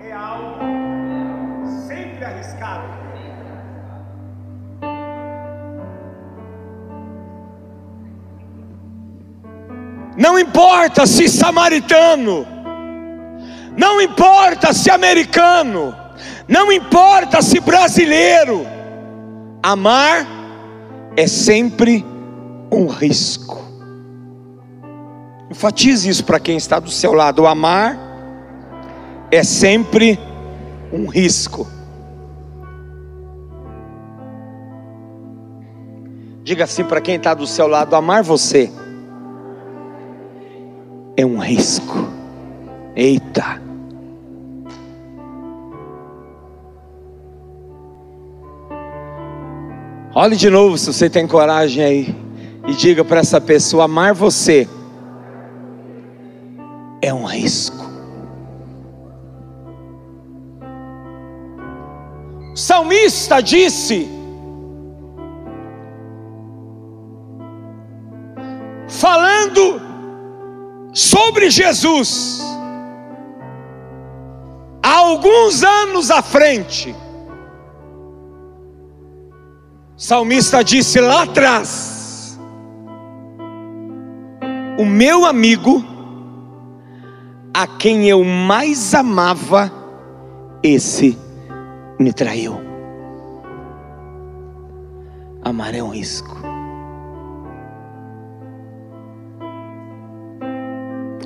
é 0.00 0.12
algo 0.12 0.81
arriscado. 2.24 3.02
Não 10.16 10.38
importa 10.38 11.06
se 11.06 11.26
samaritano, 11.28 12.46
não 13.76 14.00
importa 14.00 14.72
se 14.74 14.90
americano, 14.90 15.96
não 16.46 16.70
importa 16.70 17.40
se 17.40 17.58
brasileiro, 17.60 18.66
amar 19.62 20.26
é 21.16 21.26
sempre 21.26 22.04
um 22.70 22.86
risco. 22.86 23.62
Enfatize 25.50 26.08
isso 26.08 26.24
para 26.24 26.40
quem 26.40 26.56
está 26.56 26.78
do 26.78 26.90
seu 26.90 27.12
lado: 27.12 27.46
amar 27.46 27.98
é 29.30 29.42
sempre 29.42 30.18
um 30.92 31.06
risco. 31.06 31.66
Diga 36.42 36.64
assim 36.64 36.82
para 36.84 37.00
quem 37.00 37.16
está 37.16 37.34
do 37.34 37.46
seu 37.46 37.66
lado: 37.68 37.94
amar 37.94 38.22
você 38.22 38.70
é 41.16 41.24
um 41.24 41.38
risco. 41.38 42.08
Eita. 42.96 43.62
Olhe 50.14 50.36
de 50.36 50.50
novo 50.50 50.76
se 50.76 50.92
você 50.92 51.08
tem 51.08 51.26
coragem 51.26 51.84
aí 51.84 52.16
e 52.66 52.74
diga 52.74 53.04
para 53.04 53.20
essa 53.20 53.40
pessoa: 53.40 53.84
amar 53.84 54.12
você 54.12 54.68
é 57.00 57.14
um 57.14 57.24
risco. 57.24 57.82
O 62.52 62.56
salmista 62.56 63.40
disse: 63.40 64.21
falando 69.02 69.82
sobre 70.94 71.50
Jesus, 71.50 72.40
alguns 74.80 75.64
anos 75.64 76.08
à 76.08 76.22
frente, 76.22 76.94
o 79.96 80.00
salmista 80.00 80.62
disse 80.62 81.00
lá 81.00 81.24
atrás: 81.24 82.38
O 84.78 84.84
meu 84.84 85.26
amigo, 85.26 85.84
a 87.52 87.66
quem 87.66 88.08
eu 88.08 88.22
mais 88.22 88.94
amava, 88.94 89.68
esse 90.62 91.18
me 91.98 92.12
traiu. 92.12 92.56
Amar 95.44 95.74
é 95.74 95.82
um 95.82 95.88
risco. 95.88 96.41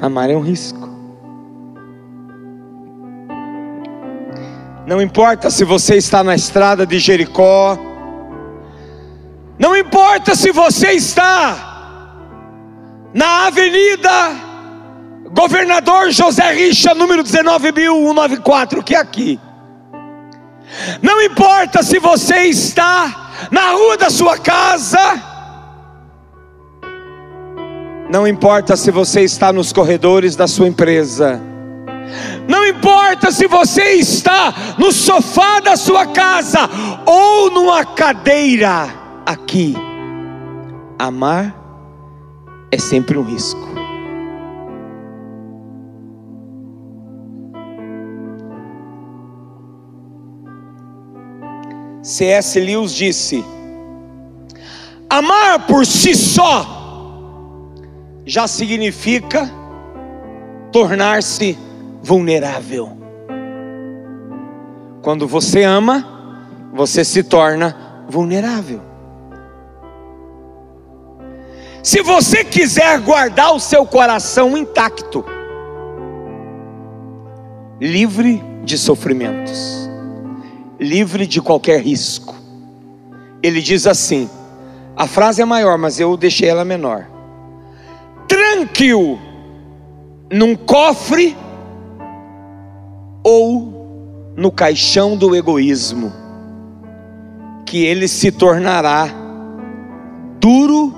Amar 0.00 0.30
é 0.30 0.36
um 0.36 0.40
risco. 0.40 0.86
Não 4.86 5.02
importa 5.02 5.50
se 5.50 5.64
você 5.64 5.96
está 5.96 6.22
na 6.22 6.34
estrada 6.34 6.86
de 6.86 6.98
Jericó, 6.98 7.76
não 9.58 9.76
importa 9.76 10.34
se 10.34 10.52
você 10.52 10.92
está 10.92 12.14
na 13.12 13.46
avenida 13.46 14.10
governador 15.32 16.10
José 16.12 16.52
Richa, 16.52 16.94
número 16.94 17.24
19.194, 17.24 18.82
que 18.82 18.94
é 18.94 18.98
aqui. 18.98 19.40
Não 21.02 21.20
importa 21.22 21.82
se 21.82 21.98
você 21.98 22.42
está 22.42 23.48
na 23.50 23.72
rua 23.72 23.96
da 23.96 24.10
sua 24.10 24.38
casa, 24.38 25.35
não 28.10 28.26
importa 28.26 28.76
se 28.76 28.90
você 28.90 29.22
está 29.22 29.52
nos 29.52 29.72
corredores 29.72 30.36
da 30.36 30.46
sua 30.46 30.68
empresa, 30.68 31.40
não 32.48 32.64
importa 32.66 33.32
se 33.32 33.46
você 33.48 33.94
está 33.94 34.76
no 34.78 34.92
sofá 34.92 35.60
da 35.60 35.76
sua 35.76 36.06
casa 36.06 36.60
ou 37.04 37.50
numa 37.50 37.84
cadeira 37.84 38.88
aqui, 39.24 39.74
amar 40.98 41.54
é 42.70 42.78
sempre 42.78 43.18
um 43.18 43.22
risco. 43.22 43.66
C.S. 52.02 52.60
Lewis 52.60 52.94
disse: 52.94 53.44
Amar 55.10 55.66
por 55.66 55.84
si 55.84 56.14
só 56.14 56.75
já 58.26 58.48
significa 58.48 59.48
tornar-se 60.72 61.56
vulnerável. 62.02 62.98
Quando 65.00 65.28
você 65.28 65.62
ama, 65.62 66.04
você 66.74 67.04
se 67.04 67.22
torna 67.22 68.04
vulnerável. 68.08 68.80
Se 71.84 72.02
você 72.02 72.44
quiser 72.44 72.98
guardar 72.98 73.54
o 73.54 73.60
seu 73.60 73.86
coração 73.86 74.58
intacto, 74.58 75.24
livre 77.80 78.42
de 78.64 78.76
sofrimentos, 78.76 79.88
livre 80.80 81.28
de 81.28 81.40
qualquer 81.40 81.80
risco, 81.80 82.34
ele 83.40 83.62
diz 83.62 83.86
assim: 83.86 84.28
a 84.96 85.06
frase 85.06 85.40
é 85.40 85.44
maior, 85.44 85.78
mas 85.78 86.00
eu 86.00 86.16
deixei 86.16 86.48
ela 86.48 86.64
menor. 86.64 87.15
Tranquilo 88.28 89.18
num 90.30 90.56
cofre 90.56 91.36
ou 93.22 94.32
no 94.36 94.50
caixão 94.50 95.16
do 95.16 95.34
egoísmo, 95.34 96.12
que 97.64 97.84
ele 97.84 98.06
se 98.06 98.30
tornará 98.30 99.08
duro 100.38 100.94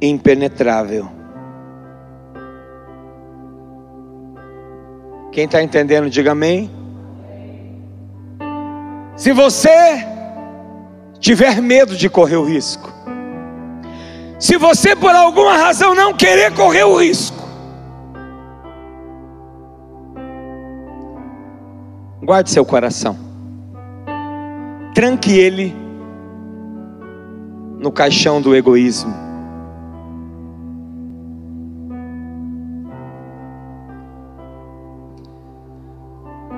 e 0.00 0.08
impenetrável. 0.08 1.08
Quem 5.32 5.46
está 5.46 5.62
entendendo, 5.62 6.10
diga 6.10 6.32
amém. 6.32 6.70
Se 9.16 9.32
você 9.32 10.06
tiver 11.18 11.60
medo 11.60 11.96
de 11.96 12.08
correr 12.08 12.36
o 12.36 12.44
risco, 12.44 12.92
se 14.42 14.58
você 14.58 14.96
por 14.96 15.14
alguma 15.14 15.56
razão 15.56 15.94
não 15.94 16.12
querer 16.12 16.52
correr 16.52 16.82
o 16.82 16.96
risco, 16.96 17.42
Guarde 22.24 22.50
seu 22.50 22.64
coração. 22.64 23.16
Tranque 24.94 25.32
ele 25.36 25.74
no 27.80 27.90
caixão 27.90 28.40
do 28.40 28.54
egoísmo. 28.54 29.12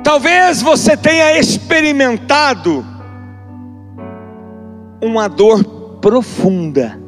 Talvez 0.03 0.61
você 0.61 0.99
tenha 0.99 1.39
experimentado 1.39 2.85
uma 5.03 5.29
dor 5.29 5.65
profunda, 6.03 7.01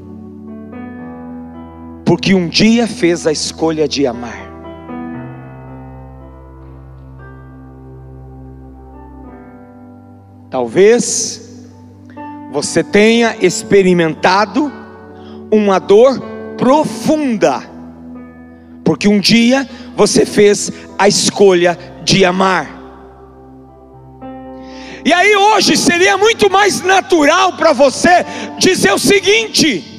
porque 2.06 2.32
um 2.32 2.46
dia 2.46 2.86
fez 2.86 3.26
a 3.26 3.32
escolha 3.32 3.88
de 3.88 4.06
amar. 4.06 4.46
Talvez 10.48 11.66
você 12.52 12.84
tenha 12.84 13.36
experimentado 13.40 14.72
uma 15.50 15.80
dor 15.80 16.20
profunda, 16.56 17.60
porque 18.84 19.08
um 19.08 19.18
dia 19.18 19.68
você 19.96 20.24
fez 20.24 20.70
a 20.96 21.08
escolha 21.08 21.76
de 22.04 22.24
amar. 22.24 22.70
E 25.04 25.12
aí 25.12 25.34
hoje 25.34 25.76
seria 25.76 26.16
muito 26.16 26.48
mais 26.48 26.80
natural 26.82 27.54
para 27.54 27.72
você 27.72 28.24
dizer 28.60 28.92
o 28.92 28.98
seguinte, 28.98 29.95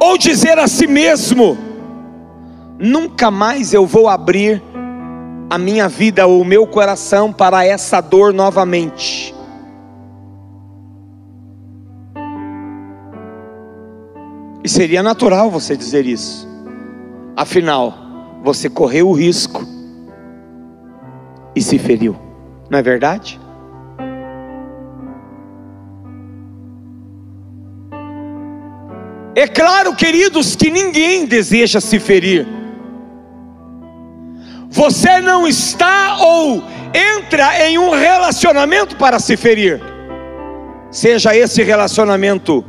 ou 0.00 0.18
dizer 0.18 0.58
a 0.58 0.66
si 0.66 0.86
mesmo: 0.86 1.56
nunca 2.78 3.30
mais 3.30 3.72
eu 3.72 3.86
vou 3.86 4.08
abrir 4.08 4.62
a 5.50 5.58
minha 5.58 5.88
vida 5.88 6.26
ou 6.26 6.40
o 6.40 6.44
meu 6.44 6.66
coração 6.66 7.32
para 7.32 7.64
essa 7.64 8.00
dor 8.00 8.32
novamente. 8.32 9.34
E 14.64 14.68
seria 14.68 15.02
natural 15.02 15.50
você 15.50 15.76
dizer 15.76 16.06
isso. 16.06 16.48
Afinal, 17.36 17.94
você 18.42 18.70
correu 18.70 19.10
o 19.10 19.12
risco 19.12 19.62
e 21.54 21.60
se 21.60 21.78
feriu, 21.78 22.16
não 22.70 22.78
é 22.78 22.82
verdade? 22.82 23.38
É 29.36 29.48
claro, 29.48 29.94
queridos, 29.96 30.54
que 30.54 30.70
ninguém 30.70 31.26
deseja 31.26 31.80
se 31.80 31.98
ferir. 31.98 32.46
Você 34.70 35.20
não 35.20 35.46
está 35.46 36.18
ou 36.20 36.62
entra 36.94 37.68
em 37.68 37.78
um 37.78 37.90
relacionamento 37.90 38.96
para 38.96 39.18
se 39.18 39.36
ferir, 39.36 39.80
seja 40.90 41.36
esse 41.36 41.62
relacionamento 41.62 42.64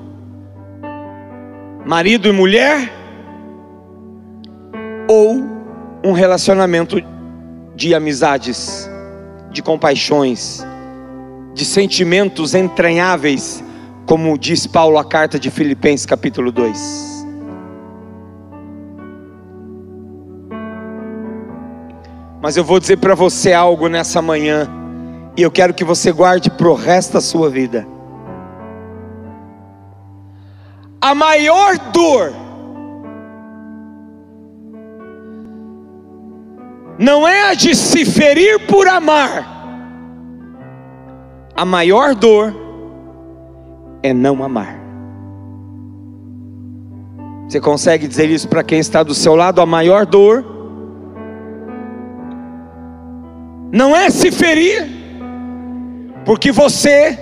marido 1.86 2.28
e 2.28 2.32
mulher, 2.32 2.92
ou 5.08 5.44
um 6.04 6.12
relacionamento 6.12 6.98
de 7.76 7.94
amizades, 7.94 8.90
de 9.52 9.62
compaixões, 9.62 10.66
de 11.54 11.64
sentimentos 11.64 12.56
entranháveis, 12.56 13.64
como 14.06 14.38
diz 14.38 14.68
Paulo 14.68 14.98
a 14.98 15.04
carta 15.04 15.40
de 15.40 15.50
Filipenses 15.50 16.06
capítulo 16.06 16.52
2. 16.52 17.26
Mas 22.42 22.56
eu 22.56 22.64
vou 22.64 22.80
dizer 22.80 22.98
para 22.98 23.16
você 23.16 23.54
algo 23.54 23.88
nessa 23.88 24.22
manhã, 24.22 24.70
e 25.36 25.42
eu 25.42 25.50
quero 25.50 25.74
que 25.74 25.84
você 25.84 26.12
guarde 26.12 26.52
para 26.52 26.70
o 26.70 26.76
resto 26.76 27.14
da 27.14 27.22
sua 27.22 27.50
vida. 27.50 27.88
A 31.02 31.16
maior 31.16 31.78
dor 31.92 32.34
não 37.00 37.28
é 37.28 37.50
a 37.50 37.54
de 37.56 37.76
se 37.76 38.06
ferir 38.06 38.60
por 38.68 38.88
amar, 38.88 39.44
a 41.56 41.66
maior 41.66 42.14
dor 42.14 42.65
é 44.06 44.14
não 44.14 44.44
amar. 44.44 44.80
Você 47.48 47.60
consegue 47.60 48.08
dizer 48.08 48.30
isso 48.30 48.48
para 48.48 48.64
quem 48.64 48.78
está 48.78 49.02
do 49.02 49.16
seu 49.16 49.36
lado? 49.36 49.62
A 49.62 49.66
maior 49.66 50.06
dor 50.06 50.46
não 53.72 53.96
é 53.96 54.12
se 54.12 54.32
ferir, 54.32 54.88
porque 56.24 56.52
você 56.52 57.18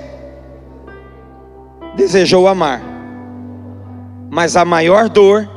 desejou 1.96 2.50
amar, 2.50 2.82
mas 4.30 4.58
a 4.58 4.66
maior 4.66 5.08
dor 5.08 5.50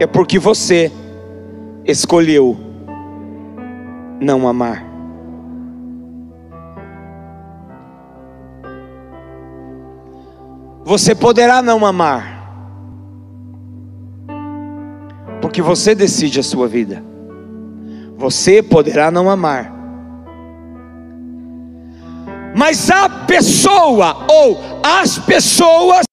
é 0.00 0.06
porque 0.06 0.36
você 0.36 0.90
escolheu 1.84 2.56
não 4.20 4.48
amar. 4.48 4.91
Você 10.84 11.14
poderá 11.14 11.62
não 11.62 11.86
amar, 11.86 12.40
porque 15.40 15.62
você 15.62 15.94
decide 15.94 16.40
a 16.40 16.42
sua 16.42 16.66
vida. 16.66 17.02
Você 18.16 18.62
poderá 18.62 19.10
não 19.10 19.30
amar. 19.30 19.72
Mas 22.54 22.90
a 22.90 23.08
pessoa 23.08 24.26
ou 24.28 24.60
as 24.82 25.18
pessoas 25.18 26.04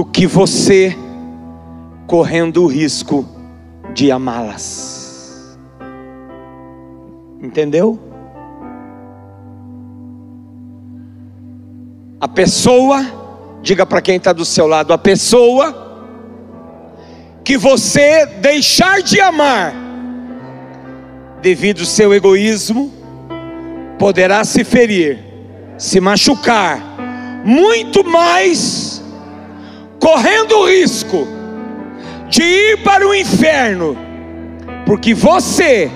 do 0.00 0.06
que 0.06 0.26
você 0.26 0.96
correndo 2.06 2.62
o 2.62 2.66
risco 2.66 3.28
de 3.92 4.10
amá-las. 4.10 5.58
Entendeu? 7.38 8.00
A 12.18 12.26
pessoa, 12.26 13.04
diga 13.60 13.84
para 13.84 14.00
quem 14.00 14.16
está 14.16 14.32
do 14.32 14.42
seu 14.42 14.66
lado, 14.66 14.94
a 14.94 14.96
pessoa 14.96 16.08
que 17.44 17.58
você 17.58 18.24
deixar 18.24 19.02
de 19.02 19.20
amar 19.20 19.74
devido 21.42 21.80
ao 21.80 21.86
seu 21.86 22.14
egoísmo, 22.14 22.90
poderá 23.98 24.44
se 24.44 24.64
ferir, 24.64 25.18
se 25.76 26.00
machucar, 26.00 26.82
muito 27.44 28.02
mais, 28.02 28.99
correndo 30.00 30.58
o 30.58 30.66
risco 30.66 31.28
de 32.28 32.42
ir 32.42 32.82
para 32.82 33.06
o 33.06 33.14
inferno, 33.14 33.96
porque 34.86 35.12
você 35.12 35.90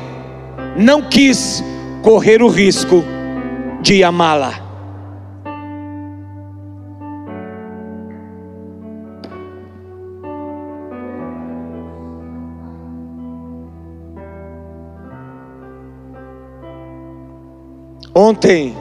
não 0.77 1.03
quis 1.03 1.65
correr 2.03 2.43
o 2.43 2.49
risco 2.49 3.03
de 3.81 4.05
amá-la. 4.05 4.63
Ontem 18.17 18.77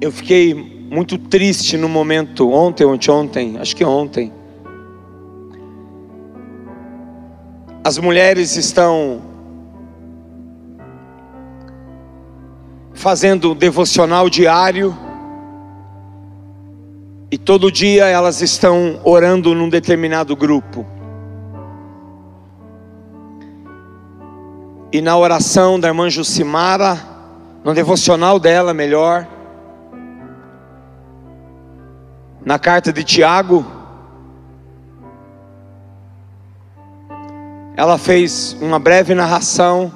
eu 0.00 0.12
fiquei 0.12 0.77
muito 0.90 1.18
triste 1.18 1.76
no 1.76 1.88
momento, 1.88 2.50
ontem, 2.50 2.84
ontem, 2.84 3.10
ontem, 3.10 3.58
acho 3.58 3.76
que 3.76 3.84
ontem. 3.84 4.32
As 7.84 7.98
mulheres 7.98 8.56
estão 8.56 9.22
fazendo 12.94 13.54
devocional 13.54 14.28
diário 14.28 14.96
e 17.30 17.36
todo 17.36 17.70
dia 17.70 18.06
elas 18.06 18.40
estão 18.40 19.00
orando 19.04 19.54
num 19.54 19.68
determinado 19.68 20.34
grupo. 20.34 20.86
E 24.90 25.02
na 25.02 25.16
oração 25.16 25.78
da 25.78 25.88
irmã 25.88 26.08
Jucimara, 26.08 26.98
no 27.62 27.74
devocional 27.74 28.40
dela, 28.40 28.72
melhor. 28.72 29.37
Na 32.48 32.58
carta 32.58 32.90
de 32.90 33.04
Tiago, 33.04 33.62
ela 37.76 37.98
fez 37.98 38.56
uma 38.58 38.78
breve 38.78 39.14
narração 39.14 39.92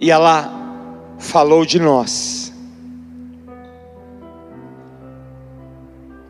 e 0.00 0.08
ela 0.08 0.52
falou 1.18 1.66
de 1.66 1.80
nós. 1.80 2.52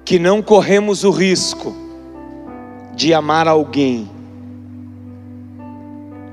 Que 0.02 0.18
não 0.18 0.40
corremos 0.40 1.04
o 1.04 1.10
risco 1.10 1.76
de 2.94 3.12
amar 3.12 3.46
alguém, 3.46 4.10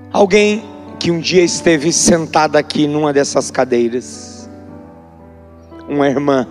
alguém 0.10 0.64
que 0.98 1.12
um 1.12 1.20
dia 1.20 1.44
esteve 1.44 1.92
sentada 1.92 2.58
aqui 2.58 2.88
numa 2.88 3.12
dessas 3.12 3.52
cadeiras, 3.52 4.50
uma 5.90 6.08
irmã, 6.08 6.48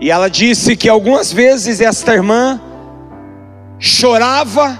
e 0.00 0.10
ela 0.10 0.28
disse 0.28 0.76
que 0.76 0.88
algumas 0.88 1.32
vezes 1.32 1.80
esta 1.80 2.14
irmã 2.14 2.60
chorava 3.78 4.78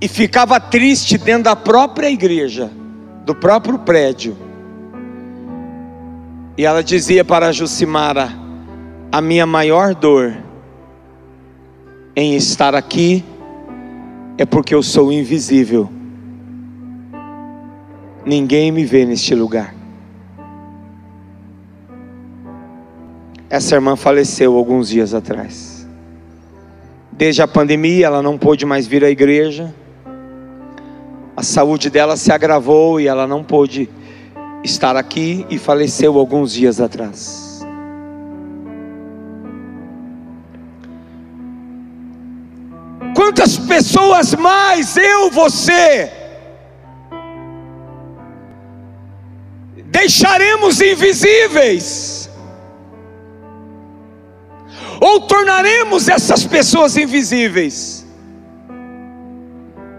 e 0.00 0.06
ficava 0.06 0.60
triste 0.60 1.18
dentro 1.18 1.44
da 1.44 1.56
própria 1.56 2.10
igreja, 2.10 2.70
do 3.24 3.34
próprio 3.34 3.78
prédio. 3.78 4.36
E 6.56 6.64
ela 6.64 6.82
dizia 6.82 7.24
para 7.24 7.52
Jucimara: 7.52 8.30
A 9.10 9.20
minha 9.20 9.46
maior 9.46 9.94
dor 9.94 10.36
em 12.14 12.36
estar 12.36 12.74
aqui 12.74 13.24
é 14.38 14.44
porque 14.44 14.74
eu 14.74 14.82
sou 14.82 15.12
invisível. 15.12 15.90
Ninguém 18.24 18.70
me 18.70 18.84
vê 18.84 19.04
neste 19.04 19.34
lugar. 19.34 19.81
Essa 23.52 23.74
irmã 23.74 23.96
faleceu 23.96 24.56
alguns 24.56 24.88
dias 24.88 25.12
atrás. 25.12 25.86
Desde 27.12 27.42
a 27.42 27.46
pandemia, 27.46 28.06
ela 28.06 28.22
não 28.22 28.38
pôde 28.38 28.64
mais 28.64 28.86
vir 28.86 29.04
à 29.04 29.10
igreja. 29.10 29.74
A 31.36 31.42
saúde 31.42 31.90
dela 31.90 32.16
se 32.16 32.32
agravou 32.32 32.98
e 32.98 33.06
ela 33.06 33.26
não 33.26 33.44
pôde 33.44 33.90
estar 34.64 34.96
aqui 34.96 35.44
e 35.50 35.58
faleceu 35.58 36.18
alguns 36.18 36.54
dias 36.54 36.80
atrás. 36.80 37.62
Quantas 43.14 43.58
pessoas 43.58 44.34
mais 44.34 44.96
eu, 44.96 45.30
você, 45.30 46.10
deixaremos 49.90 50.80
invisíveis? 50.80 52.11
Ou 55.04 55.22
tornaremos 55.22 56.08
essas 56.08 56.44
pessoas 56.44 56.96
invisíveis? 56.96 58.06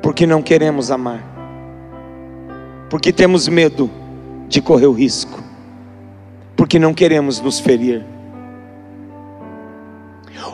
Porque 0.02 0.26
não 0.26 0.42
queremos 0.42 0.90
amar, 0.90 1.22
porque 2.90 3.12
temos 3.12 3.50
medo 3.50 3.92
de 4.48 4.62
correr 4.62 4.86
o 4.86 4.94
risco, 4.94 5.44
porque 6.56 6.80
não 6.80 6.94
queremos 6.94 7.42
nos 7.42 7.60
ferir. 7.60 8.06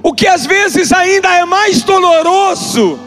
O 0.01 0.15
que 0.15 0.25
às 0.25 0.47
vezes 0.47 0.91
ainda 0.91 1.31
é 1.31 1.45
mais 1.45 1.83
doloroso 1.83 2.97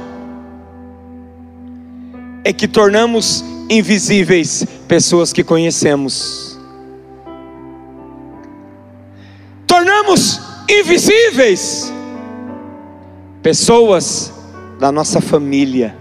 é 2.44 2.52
que 2.52 2.68
tornamos 2.68 3.44
invisíveis 3.68 4.64
pessoas 4.86 5.32
que 5.32 5.42
conhecemos. 5.42 6.56
Tornamos 9.66 10.51
invisíveis 10.68 11.92
pessoas 13.42 14.32
da 14.78 14.92
nossa 14.92 15.20
família. 15.20 15.96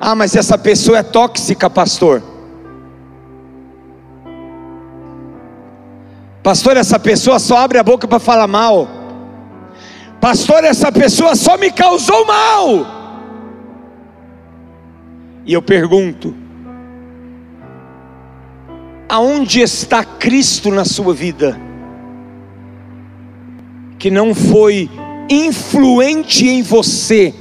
Ah, 0.00 0.14
mas 0.14 0.36
essa 0.36 0.58
pessoa 0.58 0.98
é 0.98 1.02
tóxica, 1.02 1.70
pastor. 1.70 2.22
Pastor, 6.42 6.76
essa 6.76 6.98
pessoa 6.98 7.38
só 7.38 7.56
abre 7.56 7.78
a 7.78 7.82
boca 7.82 8.06
para 8.06 8.18
falar 8.18 8.46
mal. 8.46 8.86
Pastor, 10.20 10.62
essa 10.62 10.92
pessoa 10.92 11.34
só 11.34 11.56
me 11.56 11.70
causou 11.70 12.26
mal. 12.26 12.86
E 15.46 15.54
eu 15.54 15.62
pergunto: 15.62 16.34
aonde 19.08 19.60
está 19.60 20.04
Cristo 20.04 20.70
na 20.70 20.84
sua 20.84 21.14
vida? 21.14 21.58
Que 23.98 24.10
não 24.10 24.34
foi 24.34 24.90
influente 25.30 26.46
em 26.48 26.62
você, 26.62 27.34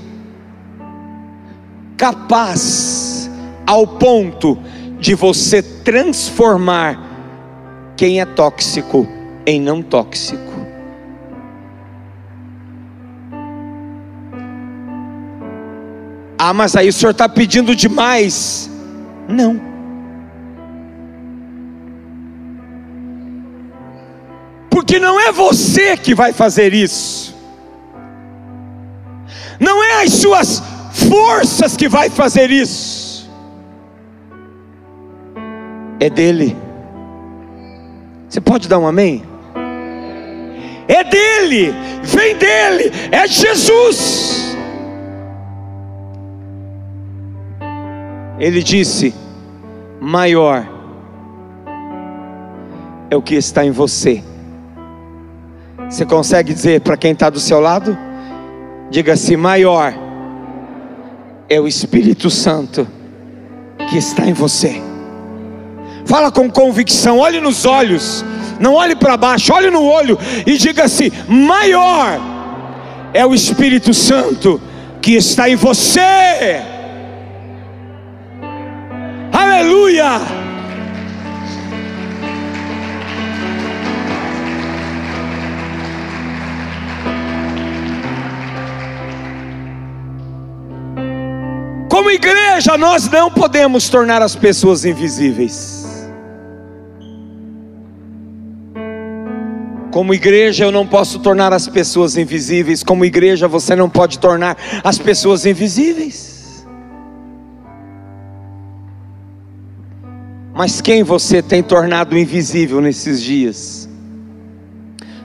capaz 1.97 3.29
ao 3.65 3.85
ponto 3.85 4.57
de 4.99 5.15
você 5.15 5.61
transformar 5.61 6.99
quem 7.97 8.21
é 8.21 8.25
tóxico 8.25 9.07
em 9.45 9.59
não 9.59 9.81
tóxico. 9.81 10.53
Ah, 16.37 16.53
mas 16.53 16.75
aí 16.75 16.89
o 16.89 16.93
senhor 16.93 17.11
está 17.11 17.29
pedindo 17.29 17.73
demais. 17.73 18.69
Não. 19.29 19.72
Porque 24.73 24.99
não 24.99 25.19
é 25.19 25.31
você 25.31 25.95
que 25.95 26.15
vai 26.15 26.33
fazer 26.33 26.73
isso. 26.73 27.35
Não 29.59 29.83
é 29.83 30.03
as 30.03 30.13
suas 30.13 30.63
forças 31.07 31.77
que 31.77 31.87
vai 31.87 32.09
fazer 32.09 32.49
isso. 32.49 33.29
É 35.99 36.09
dele. 36.09 36.57
Você 38.27 38.41
pode 38.41 38.67
dar 38.67 38.79
um 38.79 38.87
amém? 38.87 39.23
É 40.87 41.03
dele, 41.03 41.71
vem 42.01 42.35
dele, 42.35 42.91
é 43.11 43.27
Jesus. 43.27 44.57
Ele 48.39 48.63
disse: 48.63 49.13
maior 50.01 50.67
é 53.11 53.15
o 53.15 53.21
que 53.21 53.35
está 53.35 53.63
em 53.63 53.69
você. 53.69 54.32
Você 55.93 56.07
consegue 56.07 56.51
dizer 56.51 56.81
para 56.81 56.97
quem 56.97 57.11
está 57.11 57.29
do 57.29 57.39
seu 57.39 57.59
lado? 57.59 57.95
Diga-se: 58.89 59.37
maior 59.37 59.93
é 61.47 61.61
o 61.61 61.67
Espírito 61.67 62.31
Santo 62.31 62.87
que 63.87 63.99
está 63.99 64.25
em 64.25 64.33
você. 64.33 64.81
Fala 66.03 66.31
com 66.31 66.49
convicção, 66.49 67.19
olhe 67.19 67.39
nos 67.39 67.63
olhos, 67.67 68.25
não 68.59 68.73
olhe 68.73 68.95
para 68.95 69.15
baixo, 69.15 69.53
olhe 69.53 69.69
no 69.69 69.83
olho 69.83 70.17
e 70.47 70.57
diga-se: 70.57 71.13
maior 71.27 72.19
é 73.13 73.23
o 73.23 73.35
Espírito 73.35 73.93
Santo 73.93 74.59
que 74.99 75.11
está 75.11 75.47
em 75.47 75.55
você. 75.55 76.59
Aleluia! 79.31 80.42
Como 91.93 92.09
igreja, 92.09 92.75
nós 92.75 93.07
não 93.07 93.29
podemos 93.29 93.87
tornar 93.87 94.19
as 94.23 94.35
pessoas 94.35 94.83
invisíveis. 94.83 96.09
Como 99.91 100.11
igreja, 100.11 100.65
eu 100.65 100.71
não 100.71 100.87
posso 100.87 101.19
tornar 101.19 101.53
as 101.53 101.67
pessoas 101.67 102.17
invisíveis. 102.17 102.81
Como 102.81 103.05
igreja, 103.05 103.47
você 103.47 103.75
não 103.75 103.87
pode 103.87 104.17
tornar 104.17 104.57
as 104.83 104.97
pessoas 104.97 105.45
invisíveis. 105.45 106.65
Mas 110.51 110.81
quem 110.81 111.03
você 111.03 111.43
tem 111.43 111.61
tornado 111.61 112.17
invisível 112.17 112.81
nesses 112.81 113.21
dias? 113.21 113.87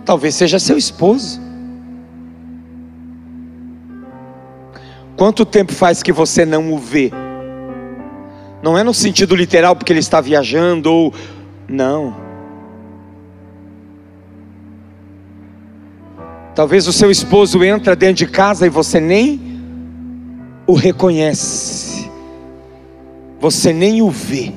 Talvez 0.04 0.34
seja 0.34 0.58
seu 0.58 0.76
esposo. 0.76 1.47
Quanto 5.18 5.44
tempo 5.44 5.72
faz 5.72 6.00
que 6.00 6.12
você 6.12 6.46
não 6.46 6.72
o 6.72 6.78
vê? 6.78 7.10
Não 8.62 8.78
é 8.78 8.84
no 8.84 8.94
sentido 8.94 9.34
literal 9.34 9.74
porque 9.74 9.92
ele 9.92 9.98
está 9.98 10.20
viajando 10.20 10.92
ou 10.92 11.12
não. 11.68 12.14
Talvez 16.54 16.86
o 16.86 16.92
seu 16.92 17.10
esposo 17.10 17.64
entra 17.64 17.96
dentro 17.96 18.14
de 18.14 18.28
casa 18.28 18.64
e 18.64 18.70
você 18.70 19.00
nem 19.00 19.40
o 20.68 20.74
reconhece. 20.74 22.08
Você 23.40 23.72
nem 23.72 24.00
o 24.00 24.10
vê. 24.10 24.52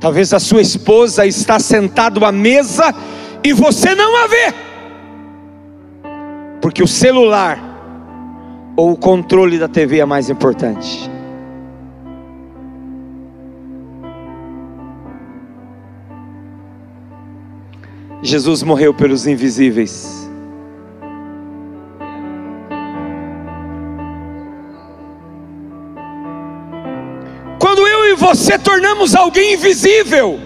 Talvez 0.00 0.32
a 0.32 0.40
sua 0.40 0.62
esposa 0.62 1.26
está 1.26 1.58
sentada 1.58 2.26
à 2.26 2.32
mesa 2.32 2.94
e 3.44 3.52
você 3.52 3.94
não 3.94 4.24
a 4.24 4.26
vê. 4.26 4.54
Porque 6.62 6.82
o 6.82 6.88
celular 6.88 7.67
ou 8.78 8.92
o 8.92 8.96
controle 8.96 9.58
da 9.58 9.66
TV 9.66 9.98
é 9.98 10.04
mais 10.04 10.30
importante. 10.30 11.10
Jesus 18.22 18.62
morreu 18.62 18.94
pelos 18.94 19.26
invisíveis. 19.26 20.28
você 28.16 28.58
tornamos 28.58 29.14
alguém 29.14 29.54
invisível, 29.54 30.38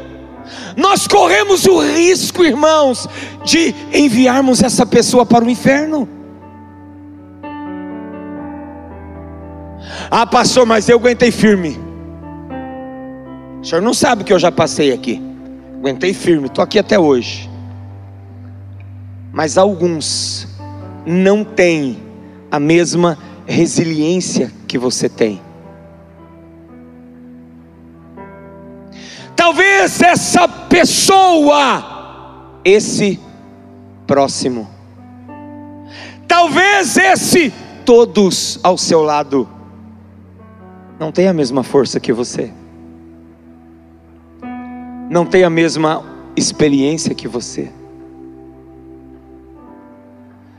nós 0.77 1.09
corremos 1.09 1.65
o 1.67 1.81
risco, 1.81 2.45
irmãos, 2.45 3.09
de 3.45 3.75
enviarmos 3.93 4.63
essa 4.63 4.87
pessoa 4.87 5.27
para 5.27 5.45
o 5.45 5.51
inferno. 5.51 6.22
Ah, 10.15 10.27
pastor, 10.27 10.67
mas 10.67 10.91
eu 10.91 10.99
aguentei 10.99 11.31
firme. 11.31 11.81
O 13.63 13.65
senhor 13.65 13.81
não 13.81 13.95
sabe 13.95 14.25
que 14.25 14.33
eu 14.35 14.39
já 14.39 14.53
passei 14.53 14.93
aqui. 14.93 15.23
Aguentei 15.79 16.13
firme, 16.13 16.49
estou 16.49 16.63
aqui 16.63 16.79
até 16.79 16.99
hoje. 16.99 17.49
Mas 19.33 19.57
alguns 19.57 20.47
não 21.07 21.43
têm 21.43 21.97
a 22.51 22.61
mesma 22.61 23.17
resiliência 23.47 24.53
que 24.69 24.77
você 24.77 25.09
tem. 25.09 25.41
Talvez 29.35 30.03
essa 30.03 30.47
pessoa, 30.47 32.53
esse 32.63 33.19
próximo, 34.07 34.69
talvez 36.29 36.99
esse 36.99 37.51
todos 37.87 38.61
ao 38.63 38.77
seu 38.77 39.03
lado, 39.03 39.62
não 40.99 41.11
tem 41.11 41.29
a 41.29 41.33
mesma 41.33 41.63
força 41.63 41.99
que 41.99 42.13
você, 42.13 42.53
não 45.11 45.27
tem 45.27 45.45
a 45.45 45.51
mesma 45.51 46.05
experiência 46.37 47.15
que 47.15 47.29
você, 47.29 47.71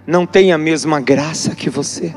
não 0.05 0.25
tem 0.25 0.51
a 0.51 0.57
mesma 0.57 0.99
graça 0.99 1.55
que 1.55 1.69
você. 1.69 2.13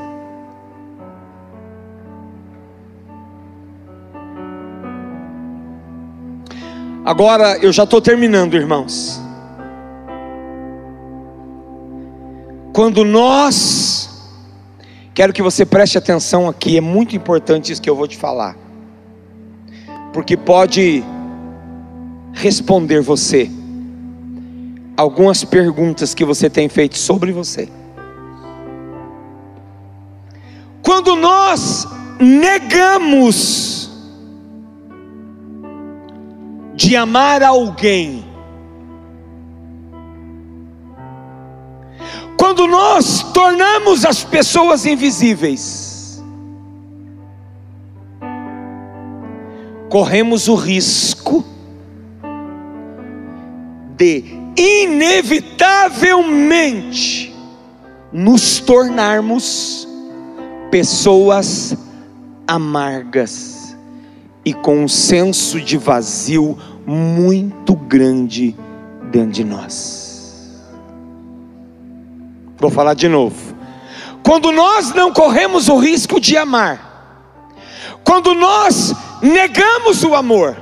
Agora 7.06 7.56
eu 7.58 7.72
já 7.72 7.84
estou 7.84 8.00
terminando, 8.00 8.54
irmãos. 8.54 9.22
Quando 12.72 13.04
nós, 13.04 14.05
quero 15.16 15.32
que 15.32 15.42
você 15.42 15.64
preste 15.64 15.96
atenção 15.96 16.46
aqui, 16.46 16.76
é 16.76 16.80
muito 16.82 17.16
importante 17.16 17.72
isso 17.72 17.80
que 17.80 17.88
eu 17.88 17.96
vou 17.96 18.06
te 18.06 18.18
falar, 18.18 18.54
porque 20.12 20.36
pode 20.36 21.02
responder 22.34 23.00
você 23.00 23.50
algumas 24.94 25.42
perguntas 25.42 26.12
que 26.12 26.22
você 26.22 26.50
tem 26.50 26.68
feito 26.68 26.98
sobre 26.98 27.32
você. 27.32 27.66
Quando 30.82 31.16
nós 31.16 31.88
negamos 32.20 33.90
de 36.74 36.94
amar 36.94 37.42
alguém. 37.42 38.35
Quando 42.46 42.68
nós 42.68 43.24
tornamos 43.34 44.04
as 44.04 44.22
pessoas 44.22 44.86
invisíveis, 44.86 46.22
corremos 49.88 50.46
o 50.46 50.54
risco 50.54 51.44
de 53.96 54.24
inevitavelmente 54.56 57.34
nos 58.12 58.60
tornarmos 58.60 59.88
pessoas 60.70 61.76
amargas 62.46 63.76
e 64.44 64.54
com 64.54 64.84
um 64.84 64.88
senso 64.88 65.60
de 65.60 65.76
vazio 65.76 66.56
muito 66.86 67.74
grande 67.74 68.54
dentro 69.10 69.32
de 69.32 69.42
nós. 69.42 70.05
Vou 72.58 72.70
falar 72.70 72.94
de 72.94 73.08
novo. 73.08 73.36
Quando 74.22 74.50
nós 74.50 74.94
não 74.94 75.12
corremos 75.12 75.68
o 75.68 75.76
risco 75.76 76.20
de 76.20 76.36
amar, 76.36 76.84
quando 78.02 78.34
nós 78.34 78.94
negamos 79.22 80.02
o 80.02 80.14
amor, 80.14 80.56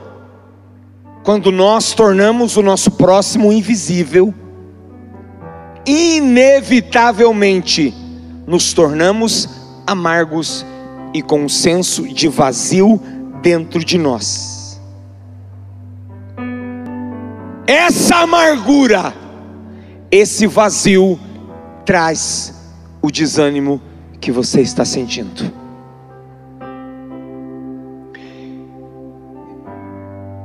quando 1.22 1.50
nós 1.50 1.92
tornamos 1.92 2.56
o 2.56 2.62
nosso 2.62 2.90
próximo 2.90 3.52
invisível, 3.52 4.34
inevitavelmente 5.86 7.94
nos 8.46 8.72
tornamos 8.72 9.48
amargos 9.86 10.66
e 11.14 11.22
com 11.22 11.44
um 11.44 11.48
senso 11.48 12.06
de 12.08 12.28
vazio 12.28 13.00
dentro 13.40 13.84
de 13.84 13.96
nós. 13.96 14.80
Essa 17.66 18.16
amargura, 18.16 19.14
esse 20.10 20.46
vazio, 20.46 21.18
traz 21.84 22.54
o 23.02 23.10
desânimo 23.10 23.80
que 24.20 24.32
você 24.32 24.60
está 24.60 24.84
sentindo. 24.84 25.52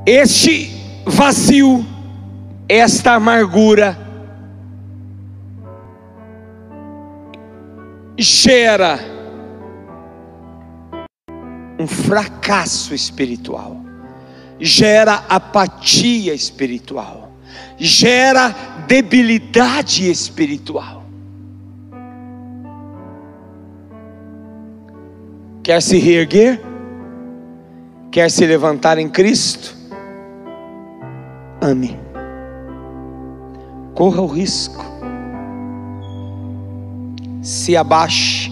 Este 0.05 0.71
vazio, 1.05 1.85
esta 2.67 3.13
amargura, 3.13 3.97
gera 8.17 8.99
um 11.79 11.87
fracasso 11.87 12.93
espiritual, 12.93 13.77
gera 14.59 15.23
apatia 15.29 16.33
espiritual, 16.33 17.31
gera 17.77 18.49
debilidade 18.87 20.09
espiritual. 20.09 20.98
Quer 25.69 25.83
se 25.83 25.99
reerguer? 25.99 26.59
Quer 28.09 28.31
se 28.31 28.43
levantar 28.43 28.97
em 28.97 29.07
Cristo? 29.07 29.77
Ame. 31.61 31.95
Corra 33.93 34.19
o 34.19 34.25
risco. 34.25 34.83
Se 37.43 37.77
abaixe. 37.77 38.51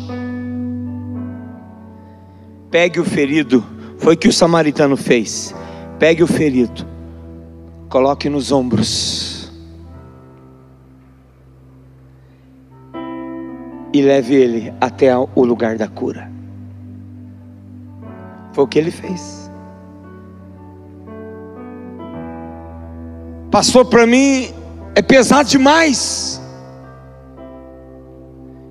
Pegue 2.70 3.00
o 3.00 3.04
ferido. 3.04 3.66
Foi 3.98 4.14
o 4.14 4.18
que 4.18 4.28
o 4.28 4.32
samaritano 4.32 4.96
fez. 4.96 5.56
Pegue 5.98 6.22
o 6.22 6.28
ferido. 6.28 6.86
Coloque 7.90 8.30
nos 8.30 8.52
ombros. 8.52 9.52
E 13.92 14.04
leve 14.04 14.36
ele 14.36 14.72
até 14.80 15.18
o 15.18 15.44
lugar 15.44 15.80
da 15.80 15.88
cura. 15.88 16.37
Foi 18.58 18.64
o 18.64 18.68
que 18.68 18.80
ele 18.80 18.90
fez. 18.90 19.52
Pastor, 23.52 23.86
para 23.86 24.08
mim 24.08 24.52
é 24.96 25.02
pesado 25.04 25.48
demais. 25.48 26.42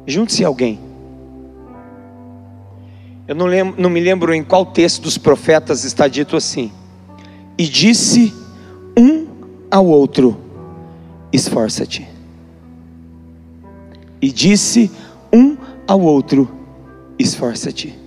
Junte-se 0.04 0.44
alguém. 0.44 0.80
Eu 3.28 3.36
não, 3.36 3.46
lembro, 3.46 3.80
não 3.80 3.88
me 3.88 4.00
lembro 4.00 4.34
em 4.34 4.42
qual 4.42 4.66
texto 4.66 5.02
dos 5.02 5.16
profetas 5.16 5.84
está 5.84 6.08
dito 6.08 6.36
assim. 6.36 6.72
E 7.56 7.68
disse 7.68 8.34
um 8.98 9.28
ao 9.70 9.86
outro: 9.86 10.36
Esforça-te. 11.32 12.08
E 14.20 14.32
disse 14.32 14.90
um 15.32 15.56
ao 15.86 16.00
outro: 16.00 16.50
Esforça-te. 17.20 18.05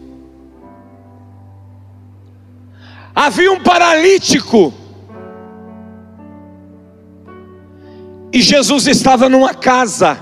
Havia 3.22 3.52
um 3.52 3.62
paralítico 3.62 4.74
E 8.32 8.42
Jesus 8.42 8.86
estava 8.86 9.28
numa 9.28 9.54
casa 9.54 10.18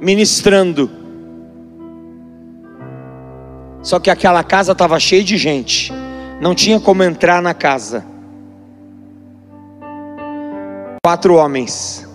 ministrando. 0.00 0.90
Só 3.82 4.00
que 4.00 4.10
aquela 4.10 4.42
casa 4.42 4.72
estava 4.72 4.98
cheia 4.98 5.22
de 5.22 5.36
gente, 5.36 5.92
não 6.40 6.54
tinha 6.54 6.80
como 6.80 7.02
entrar 7.02 7.42
na 7.42 7.52
casa. 7.52 8.04
Quatro 11.04 11.34
homens, 11.34 12.08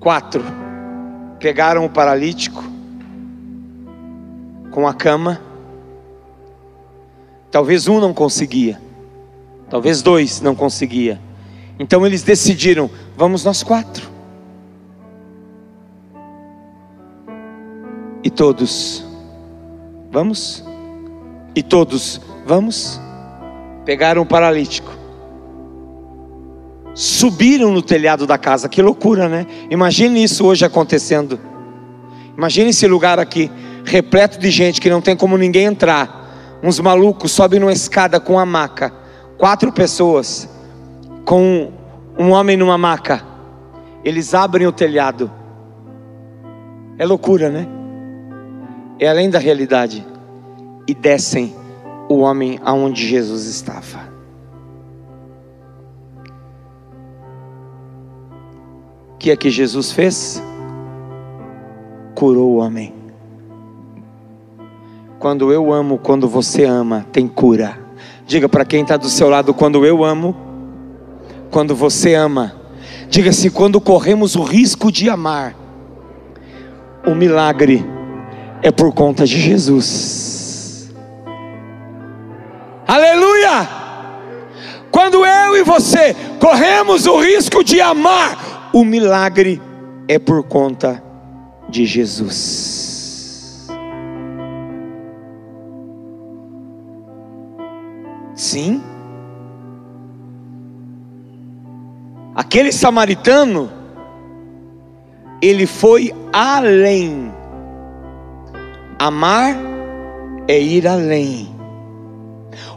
quatro, 0.00 0.42
pegaram 1.38 1.84
o 1.84 1.90
paralítico 1.90 2.64
com 4.70 4.88
a 4.88 4.94
cama. 4.94 5.40
Talvez 7.54 7.86
um 7.86 8.00
não 8.00 8.12
conseguia, 8.12 8.80
talvez 9.70 10.02
dois 10.02 10.40
não 10.40 10.56
conseguia. 10.56 11.20
Então 11.78 12.04
eles 12.04 12.24
decidiram: 12.24 12.90
vamos 13.16 13.44
nós 13.44 13.62
quatro. 13.62 14.10
E 18.24 18.28
todos, 18.28 19.06
vamos? 20.10 20.64
E 21.54 21.62
todos, 21.62 22.20
vamos? 22.44 23.00
Pegaram 23.84 24.22
o 24.22 24.26
paralítico, 24.26 24.90
subiram 26.92 27.70
no 27.70 27.82
telhado 27.82 28.26
da 28.26 28.36
casa, 28.36 28.68
que 28.68 28.82
loucura, 28.82 29.28
né? 29.28 29.46
Imagine 29.70 30.24
isso 30.24 30.44
hoje 30.44 30.64
acontecendo. 30.64 31.38
Imagine 32.36 32.70
esse 32.70 32.88
lugar 32.88 33.20
aqui, 33.20 33.48
repleto 33.84 34.40
de 34.40 34.50
gente 34.50 34.80
que 34.80 34.90
não 34.90 35.00
tem 35.00 35.14
como 35.16 35.38
ninguém 35.38 35.66
entrar. 35.66 36.23
Uns 36.64 36.80
malucos 36.80 37.30
sobem 37.30 37.60
numa 37.60 37.74
escada 37.74 38.18
com 38.18 38.38
a 38.38 38.46
maca, 38.46 38.90
quatro 39.36 39.70
pessoas 39.70 40.48
com 41.26 41.70
um 42.18 42.30
homem 42.30 42.56
numa 42.56 42.78
maca. 42.78 43.22
Eles 44.02 44.32
abrem 44.32 44.66
o 44.66 44.72
telhado. 44.72 45.30
É 46.96 47.04
loucura, 47.04 47.50
né? 47.50 47.68
É 48.98 49.06
além 49.06 49.28
da 49.28 49.38
realidade. 49.38 50.06
E 50.88 50.94
descem 50.94 51.54
o 52.08 52.20
homem 52.20 52.58
aonde 52.64 53.06
Jesus 53.06 53.44
estava. 53.44 54.00
O 59.12 59.18
que 59.18 59.30
é 59.30 59.36
que 59.36 59.50
Jesus 59.50 59.92
fez? 59.92 60.42
Curou 62.14 62.52
o 62.52 62.56
homem. 62.56 63.03
Quando 65.24 65.50
eu 65.50 65.72
amo, 65.72 65.96
quando 65.96 66.28
você 66.28 66.64
ama, 66.64 67.06
tem 67.10 67.26
cura. 67.26 67.78
Diga 68.26 68.46
para 68.46 68.62
quem 68.62 68.82
está 68.82 68.98
do 68.98 69.08
seu 69.08 69.30
lado: 69.30 69.54
quando 69.54 69.86
eu 69.86 70.04
amo, 70.04 70.36
quando 71.50 71.74
você 71.74 72.14
ama. 72.14 72.54
Diga 73.08 73.30
assim: 73.30 73.48
quando 73.48 73.80
corremos 73.80 74.36
o 74.36 74.42
risco 74.42 74.92
de 74.92 75.08
amar, 75.08 75.56
o 77.06 77.14
milagre 77.14 77.82
é 78.60 78.70
por 78.70 78.92
conta 78.92 79.24
de 79.24 79.40
Jesus. 79.40 80.92
Aleluia! 82.86 83.66
Quando 84.90 85.24
eu 85.24 85.56
e 85.56 85.62
você 85.62 86.14
corremos 86.38 87.06
o 87.06 87.18
risco 87.18 87.64
de 87.64 87.80
amar, 87.80 88.68
o 88.74 88.84
milagre 88.84 89.58
é 90.06 90.18
por 90.18 90.42
conta 90.42 91.02
de 91.70 91.86
Jesus. 91.86 92.83
Sim. 98.44 98.82
Aquele 102.34 102.72
samaritano, 102.72 103.72
ele 105.40 105.66
foi 105.66 106.14
além. 106.30 107.32
Amar 108.98 109.56
é 110.46 110.60
ir 110.60 110.86
além. 110.86 111.56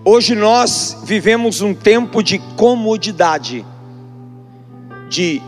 Hoje 0.05 0.35
nós 0.35 1.01
vivemos 1.03 1.59
um 1.59 1.73
tempo 1.73 2.23
de 2.23 2.39
comodidade, 2.55 3.65
de 5.09 5.41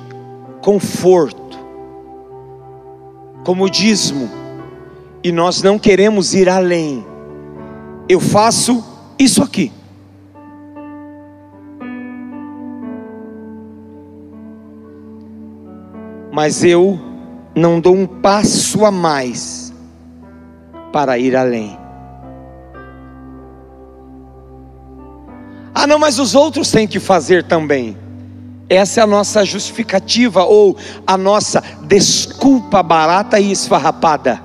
conforto, 0.61 1.57
comodismo, 3.45 4.30
e 5.24 5.32
nós 5.32 5.63
não 5.63 5.80
queremos 5.80 6.34
ir 6.34 6.49
além. 6.49 7.05
Eu 8.09 8.20
faço 8.20 8.84
isso 9.17 9.41
aqui. 9.41 9.78
Mas 16.41 16.63
eu 16.63 16.97
não 17.53 17.81
dou 17.81 17.93
um 17.93 18.07
passo 18.07 18.85
a 18.85 18.91
mais 18.91 19.73
para 20.89 21.17
ir 21.17 21.35
além. 21.35 21.77
Ah, 25.75 25.85
não, 25.85 25.99
mas 25.99 26.17
os 26.17 26.35
outros 26.35 26.71
têm 26.71 26.87
que 26.87 26.97
fazer 26.97 27.43
também. 27.43 27.97
Essa 28.69 29.01
é 29.01 29.03
a 29.03 29.05
nossa 29.05 29.43
justificativa 29.43 30.45
ou 30.45 30.77
a 31.05 31.17
nossa 31.17 31.61
desculpa 31.81 32.81
barata 32.81 33.37
e 33.37 33.51
esfarrapada. 33.51 34.41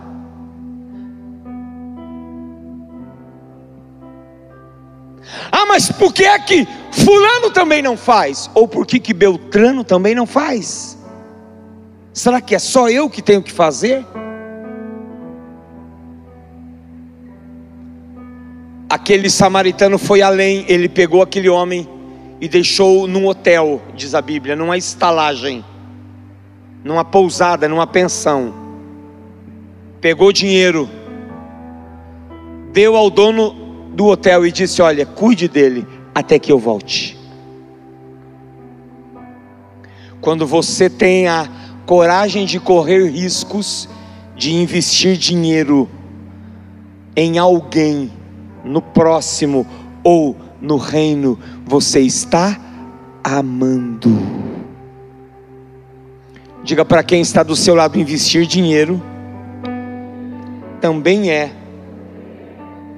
Ah, 5.52 5.64
mas 5.68 5.92
por 5.92 6.12
que 6.12 6.24
é 6.24 6.36
que 6.40 6.66
Fulano 6.90 7.52
também 7.52 7.80
não 7.80 7.96
faz? 7.96 8.50
Ou 8.52 8.66
por 8.66 8.84
que, 8.84 8.98
que 8.98 9.14
Beltrano 9.14 9.84
também 9.84 10.12
não 10.12 10.26
faz? 10.26 11.03
Será 12.14 12.40
que 12.40 12.54
é 12.54 12.60
só 12.60 12.88
eu 12.88 13.10
que 13.10 13.20
tenho 13.20 13.42
que 13.42 13.50
fazer? 13.50 14.06
Aquele 18.88 19.28
samaritano 19.28 19.98
foi 19.98 20.22
além, 20.22 20.64
ele 20.68 20.88
pegou 20.88 21.22
aquele 21.22 21.48
homem 21.48 21.88
e 22.40 22.46
deixou 22.46 23.08
num 23.08 23.26
hotel, 23.26 23.82
diz 23.96 24.14
a 24.14 24.22
Bíblia, 24.22 24.54
numa 24.54 24.78
estalagem, 24.78 25.64
numa 26.84 27.04
pousada, 27.04 27.68
numa 27.68 27.86
pensão. 27.86 28.54
Pegou 30.00 30.32
dinheiro, 30.32 30.88
deu 32.72 32.94
ao 32.94 33.10
dono 33.10 33.90
do 33.92 34.06
hotel 34.06 34.46
e 34.46 34.52
disse: 34.52 34.80
Olha, 34.80 35.04
cuide 35.04 35.48
dele 35.48 35.84
até 36.14 36.38
que 36.38 36.52
eu 36.52 36.60
volte. 36.60 37.18
Quando 40.20 40.46
você 40.46 40.88
tem 40.88 41.26
a 41.26 41.63
coragem 41.86 42.46
de 42.46 42.58
correr 42.58 43.10
riscos, 43.10 43.88
de 44.36 44.54
investir 44.54 45.16
dinheiro 45.16 45.88
em 47.16 47.38
alguém, 47.38 48.10
no 48.64 48.82
próximo 48.82 49.66
ou 50.02 50.36
no 50.60 50.76
reino, 50.76 51.38
você 51.64 52.00
está 52.00 52.58
amando. 53.22 54.10
Diga 56.62 56.84
para 56.84 57.02
quem 57.02 57.20
está 57.20 57.42
do 57.42 57.54
seu 57.54 57.74
lado: 57.74 57.98
investir 57.98 58.46
dinheiro 58.46 59.00
também 60.80 61.30
é 61.30 61.50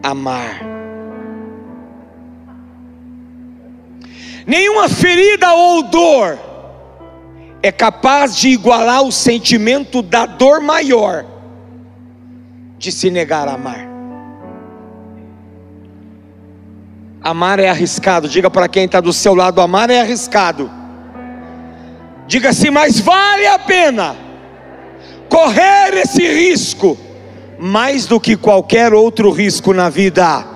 amar. 0.02 0.60
Nenhuma 4.46 4.88
ferida 4.88 5.52
ou 5.52 5.82
dor 5.82 6.38
é 7.66 7.72
capaz 7.72 8.36
de 8.36 8.48
igualar 8.48 9.02
o 9.02 9.12
sentimento 9.12 10.02
da 10.02 10.26
dor 10.26 10.60
maior 10.60 11.24
de 12.78 12.92
se 12.92 13.10
negar 13.10 13.48
a 13.48 13.54
amar. 13.54 13.88
Amar 17.22 17.58
é 17.58 17.68
arriscado. 17.68 18.28
Diga 18.28 18.48
para 18.48 18.68
quem 18.68 18.84
está 18.84 19.00
do 19.00 19.12
seu 19.12 19.34
lado: 19.34 19.60
amar 19.60 19.90
é 19.90 20.00
arriscado. 20.00 20.70
Diga 22.26 22.50
assim, 22.50 22.70
mas 22.70 23.00
vale 23.00 23.46
a 23.46 23.58
pena 23.58 24.16
correr 25.28 25.94
esse 25.94 26.26
risco 26.26 26.96
mais 27.58 28.06
do 28.06 28.20
que 28.20 28.36
qualquer 28.36 28.92
outro 28.92 29.30
risco 29.30 29.72
na 29.72 29.88
vida. 29.88 30.55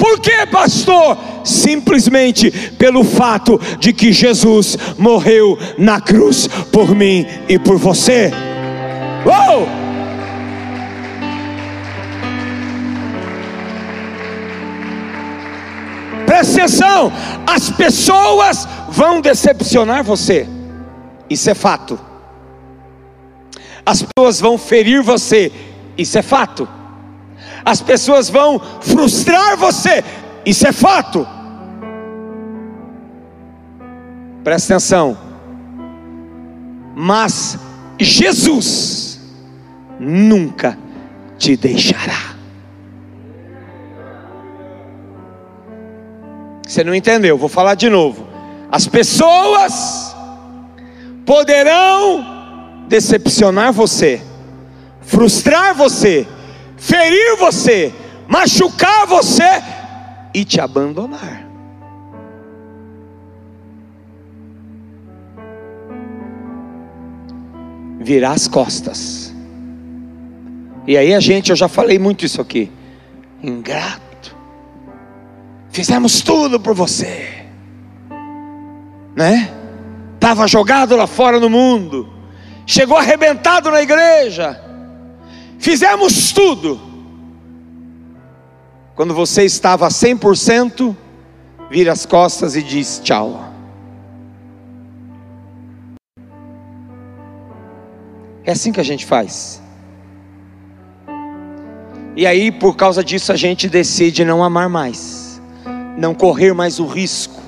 Por 0.00 0.18
que, 0.18 0.46
pastor? 0.46 1.18
Simplesmente 1.44 2.50
pelo 2.78 3.04
fato 3.04 3.60
de 3.78 3.92
que 3.92 4.14
Jesus 4.14 4.78
morreu 4.96 5.58
na 5.76 6.00
cruz 6.00 6.48
por 6.72 6.94
mim 6.94 7.26
e 7.46 7.58
por 7.58 7.76
você. 7.76 8.30
Uou! 9.26 9.68
Presta 16.24 16.62
atenção, 16.62 17.12
as 17.46 17.68
pessoas 17.68 18.66
vão 18.88 19.20
decepcionar 19.20 20.02
você, 20.02 20.48
isso 21.28 21.50
é 21.50 21.54
fato. 21.54 22.00
As 23.84 24.02
pessoas 24.02 24.40
vão 24.40 24.56
ferir 24.56 25.02
você, 25.02 25.52
isso 25.98 26.16
é 26.16 26.22
fato 26.22 26.79
as 27.64 27.80
pessoas 27.80 28.28
vão 28.30 28.60
frustrar 28.80 29.56
você, 29.56 30.02
isso 30.44 30.66
é 30.66 30.72
fato. 30.72 31.26
Presta 34.42 34.74
atenção, 34.74 35.18
mas 36.96 37.58
Jesus 37.98 39.20
nunca 39.98 40.78
te 41.38 41.56
deixará. 41.56 42.30
Você 46.66 46.84
não 46.84 46.94
entendeu? 46.94 47.36
Vou 47.36 47.48
falar 47.48 47.74
de 47.74 47.90
novo. 47.90 48.26
As 48.70 48.86
pessoas 48.86 50.14
poderão 51.26 52.24
decepcionar 52.86 53.72
você, 53.72 54.22
frustrar 55.00 55.74
você, 55.74 56.26
ferir 56.80 57.36
você, 57.36 57.94
machucar 58.26 59.06
você 59.06 59.62
e 60.34 60.44
te 60.44 60.60
abandonar. 60.60 61.46
Virar 68.00 68.32
as 68.32 68.48
costas. 68.48 69.32
E 70.86 70.96
aí 70.96 71.14
a 71.14 71.20
gente, 71.20 71.50
eu 71.50 71.56
já 71.56 71.68
falei 71.68 71.98
muito 71.98 72.24
isso 72.24 72.40
aqui. 72.40 72.72
Ingrato. 73.42 74.34
Fizemos 75.68 76.22
tudo 76.22 76.58
por 76.58 76.74
você. 76.74 77.44
Né? 79.14 79.52
Estava 80.14 80.48
jogado 80.48 80.96
lá 80.96 81.06
fora 81.06 81.38
no 81.38 81.50
mundo. 81.50 82.10
Chegou 82.66 82.96
arrebentado 82.96 83.70
na 83.70 83.82
igreja 83.82 84.69
Fizemos 85.60 86.32
tudo. 86.32 86.80
Quando 88.94 89.14
você 89.14 89.44
estava 89.44 89.88
100%, 89.88 90.96
vira 91.70 91.92
as 91.92 92.06
costas 92.06 92.56
e 92.56 92.62
diz 92.62 92.98
tchau. 93.04 93.44
É 98.42 98.52
assim 98.52 98.72
que 98.72 98.80
a 98.80 98.84
gente 98.84 99.04
faz. 99.04 99.62
E 102.16 102.26
aí, 102.26 102.50
por 102.50 102.74
causa 102.74 103.04
disso, 103.04 103.30
a 103.30 103.36
gente 103.36 103.68
decide 103.68 104.24
não 104.24 104.42
amar 104.42 104.68
mais, 104.68 105.40
não 105.96 106.14
correr 106.14 106.54
mais 106.54 106.80
o 106.80 106.86
risco. 106.86 107.40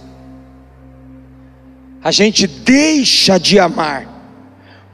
A 2.04 2.10
gente 2.10 2.46
deixa 2.46 3.38
de 3.38 3.58
amar, 3.58 4.06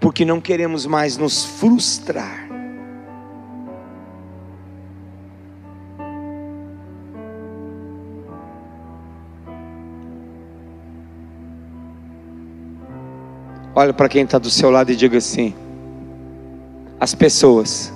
porque 0.00 0.24
não 0.24 0.40
queremos 0.40 0.86
mais 0.86 1.16
nos 1.16 1.44
frustrar. 1.44 2.47
Olha 13.80 13.92
para 13.92 14.08
quem 14.08 14.24
está 14.24 14.38
do 14.38 14.50
seu 14.50 14.70
lado 14.70 14.90
e 14.90 14.96
diga 14.96 15.18
assim: 15.18 15.54
as 16.98 17.14
pessoas 17.14 17.92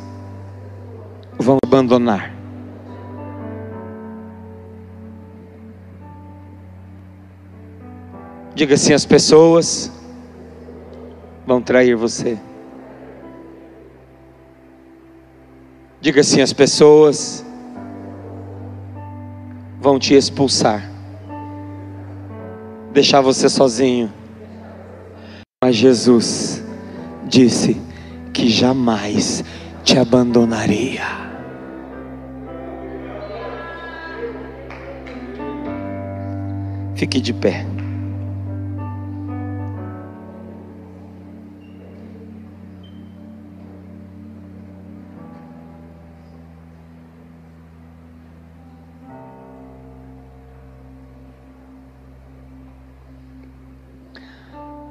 vão 1.36 1.58
abandonar. 1.66 2.32
Diga 8.54 8.74
assim: 8.76 8.92
as 8.92 9.04
pessoas 9.04 9.90
vão 11.44 11.60
trair 11.60 11.96
você. 11.96 12.38
Diga 16.00 16.20
assim: 16.20 16.42
as 16.42 16.52
pessoas 16.52 17.44
vão 19.80 19.98
te 19.98 20.14
expulsar, 20.14 20.88
deixar 22.92 23.20
você 23.20 23.48
sozinho. 23.48 24.21
Mas 25.62 25.76
Jesus 25.76 26.60
disse 27.28 27.80
que 28.32 28.48
jamais 28.48 29.44
te 29.84 29.96
abandonaria. 29.96 31.04
Fique 36.96 37.20
de 37.20 37.32
pé. 37.32 37.64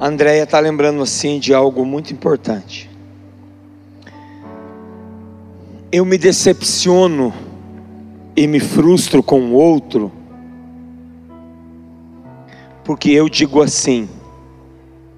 Andréia 0.03 0.45
está 0.45 0.59
lembrando 0.59 1.03
assim 1.03 1.37
de 1.37 1.53
algo 1.53 1.85
muito 1.85 2.11
importante. 2.11 2.89
Eu 5.91 6.03
me 6.03 6.17
decepciono 6.17 7.31
e 8.35 8.47
me 8.47 8.59
frustro 8.59 9.21
com 9.21 9.51
o 9.51 9.53
outro, 9.53 10.11
porque 12.83 13.11
eu 13.11 13.29
digo 13.29 13.61
assim: 13.61 14.09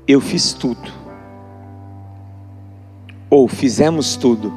eu 0.05 0.19
fiz 0.19 0.51
tudo, 0.51 0.91
ou 3.29 3.47
fizemos 3.47 4.17
tudo. 4.17 4.51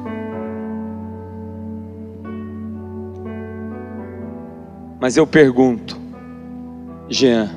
Mas 4.99 5.15
eu 5.15 5.25
pergunto, 5.25 5.97
Jean, 7.07 7.49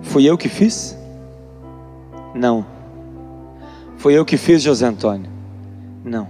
fui 0.00 0.24
eu 0.24 0.38
que 0.38 0.48
fiz? 0.48 1.03
Não. 2.34 2.66
Foi 3.96 4.14
eu 4.14 4.24
que 4.24 4.36
fiz, 4.36 4.60
José 4.62 4.86
Antônio? 4.86 5.30
Não. 6.04 6.28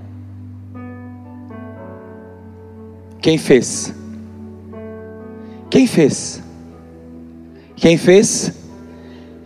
Quem 3.20 3.38
fez? 3.38 3.94
Quem 5.70 5.86
fez? 5.86 6.42
Quem 7.74 7.96
fez? 7.96 8.52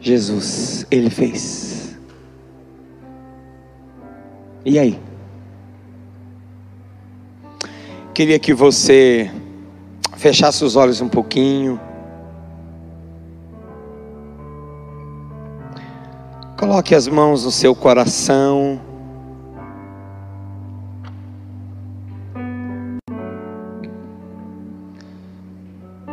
Jesus, 0.00 0.86
Ele 0.90 1.08
fez. 1.10 1.96
E 4.64 4.78
aí? 4.78 5.00
Queria 8.12 8.38
que 8.38 8.52
você 8.52 9.30
fechasse 10.16 10.64
os 10.64 10.74
olhos 10.74 11.00
um 11.00 11.08
pouquinho. 11.08 11.80
Coloque 16.58 16.92
as 16.92 17.06
mãos 17.06 17.44
no 17.44 17.52
seu 17.52 17.72
coração. 17.72 18.80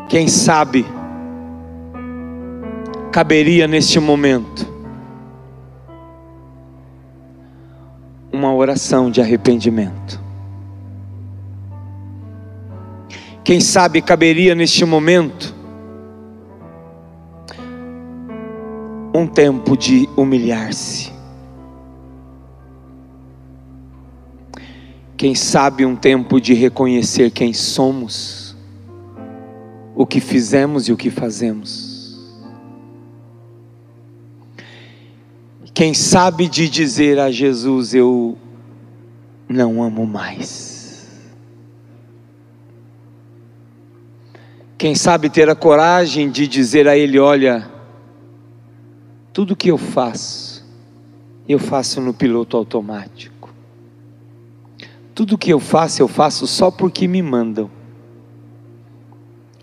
Quem 0.07 0.27
sabe 0.27 0.85
caberia 3.11 3.67
neste 3.67 3.99
momento 3.99 4.71
uma 8.31 8.53
oração 8.53 9.09
de 9.09 9.19
arrependimento. 9.19 10.21
Quem 13.43 13.59
sabe 13.59 13.99
caberia 13.99 14.53
neste 14.53 14.85
momento 14.85 15.54
um 19.15 19.25
tempo 19.25 19.77
de 19.77 20.09
humilhar-se. 20.17 21.09
Quem 25.15 25.33
sabe 25.33 25.85
um 25.85 25.95
tempo 25.95 26.41
de 26.41 26.53
reconhecer 26.53 27.31
quem 27.31 27.53
somos, 27.53 28.57
o 29.95 30.05
que 30.05 30.19
fizemos 30.19 30.89
e 30.89 30.91
o 30.91 30.97
que 30.97 31.09
fazemos. 31.09 32.19
Quem 35.73 35.93
sabe 35.93 36.49
de 36.49 36.67
dizer 36.67 37.17
a 37.17 37.31
Jesus: 37.31 37.93
Eu 37.93 38.37
não 39.47 39.81
amo 39.81 40.05
mais. 40.05 41.07
Quem 44.77 44.93
sabe 44.93 45.29
ter 45.29 45.49
a 45.49 45.55
coragem 45.55 46.29
de 46.29 46.45
dizer 46.47 46.85
a 46.85 46.97
Ele: 46.97 47.17
Olha, 47.17 47.74
tudo 49.35 49.53
que 49.53 49.69
eu 49.69 49.77
faço, 49.77 50.65
eu 51.45 51.59
faço 51.59 51.99
no 51.99 52.13
piloto 52.13 52.55
automático. 52.55 53.53
Tudo 55.13 55.37
que 55.37 55.51
eu 55.51 55.59
faço, 55.59 56.01
eu 56.01 56.07
faço 56.07 56.47
só 56.47 56.71
porque 56.71 57.05
me 57.05 57.21
mandam. 57.21 57.69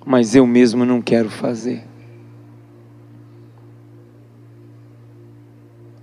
Mas 0.05 0.35
eu 0.35 0.47
mesmo 0.47 0.85
não 0.85 1.01
quero 1.01 1.31
fazer. 1.31 1.89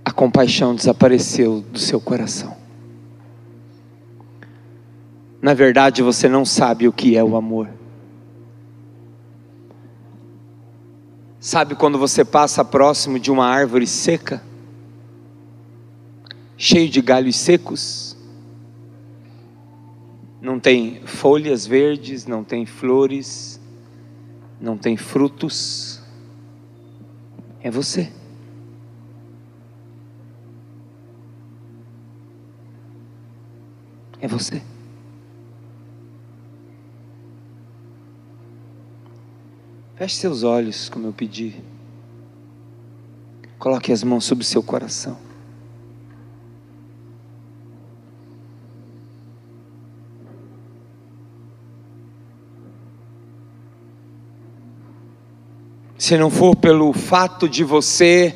A 0.04 0.10
compaixão 0.10 0.74
desapareceu 0.74 1.60
do 1.60 1.78
seu 1.78 2.00
coração. 2.00 2.56
Na 5.40 5.54
verdade, 5.54 6.02
você 6.02 6.28
não 6.28 6.44
sabe 6.44 6.88
o 6.88 6.92
que 6.92 7.16
é 7.16 7.22
o 7.22 7.36
amor. 7.36 7.68
Sabe 11.40 11.74
quando 11.74 11.98
você 11.98 12.22
passa 12.22 12.62
próximo 12.62 13.18
de 13.18 13.30
uma 13.30 13.46
árvore 13.46 13.86
seca, 13.86 14.42
cheio 16.54 16.90
de 16.90 17.00
galhos 17.00 17.36
secos? 17.36 18.14
Não 20.38 20.60
tem 20.60 21.00
folhas 21.06 21.66
verdes, 21.66 22.26
não 22.26 22.44
tem 22.44 22.66
flores, 22.66 23.58
não 24.60 24.76
tem 24.76 24.98
frutos. 24.98 26.02
É 27.62 27.70
você. 27.70 28.12
É 34.20 34.28
você. 34.28 34.62
Feche 40.00 40.16
seus 40.16 40.44
olhos, 40.44 40.88
como 40.88 41.08
eu 41.08 41.12
pedi. 41.12 41.62
Coloque 43.58 43.92
as 43.92 44.02
mãos 44.02 44.24
sobre 44.24 44.42
o 44.42 44.46
seu 44.46 44.62
coração. 44.62 45.18
Se 55.98 56.16
não 56.16 56.30
for 56.30 56.56
pelo 56.56 56.94
fato 56.94 57.46
de 57.46 57.62
você 57.62 58.34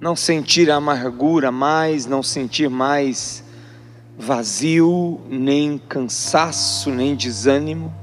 não 0.00 0.16
sentir 0.16 0.70
amargura 0.70 1.52
mais, 1.52 2.06
não 2.06 2.22
sentir 2.22 2.70
mais 2.70 3.44
vazio, 4.16 5.20
nem 5.28 5.76
cansaço, 5.76 6.88
nem 6.88 7.14
desânimo, 7.14 7.94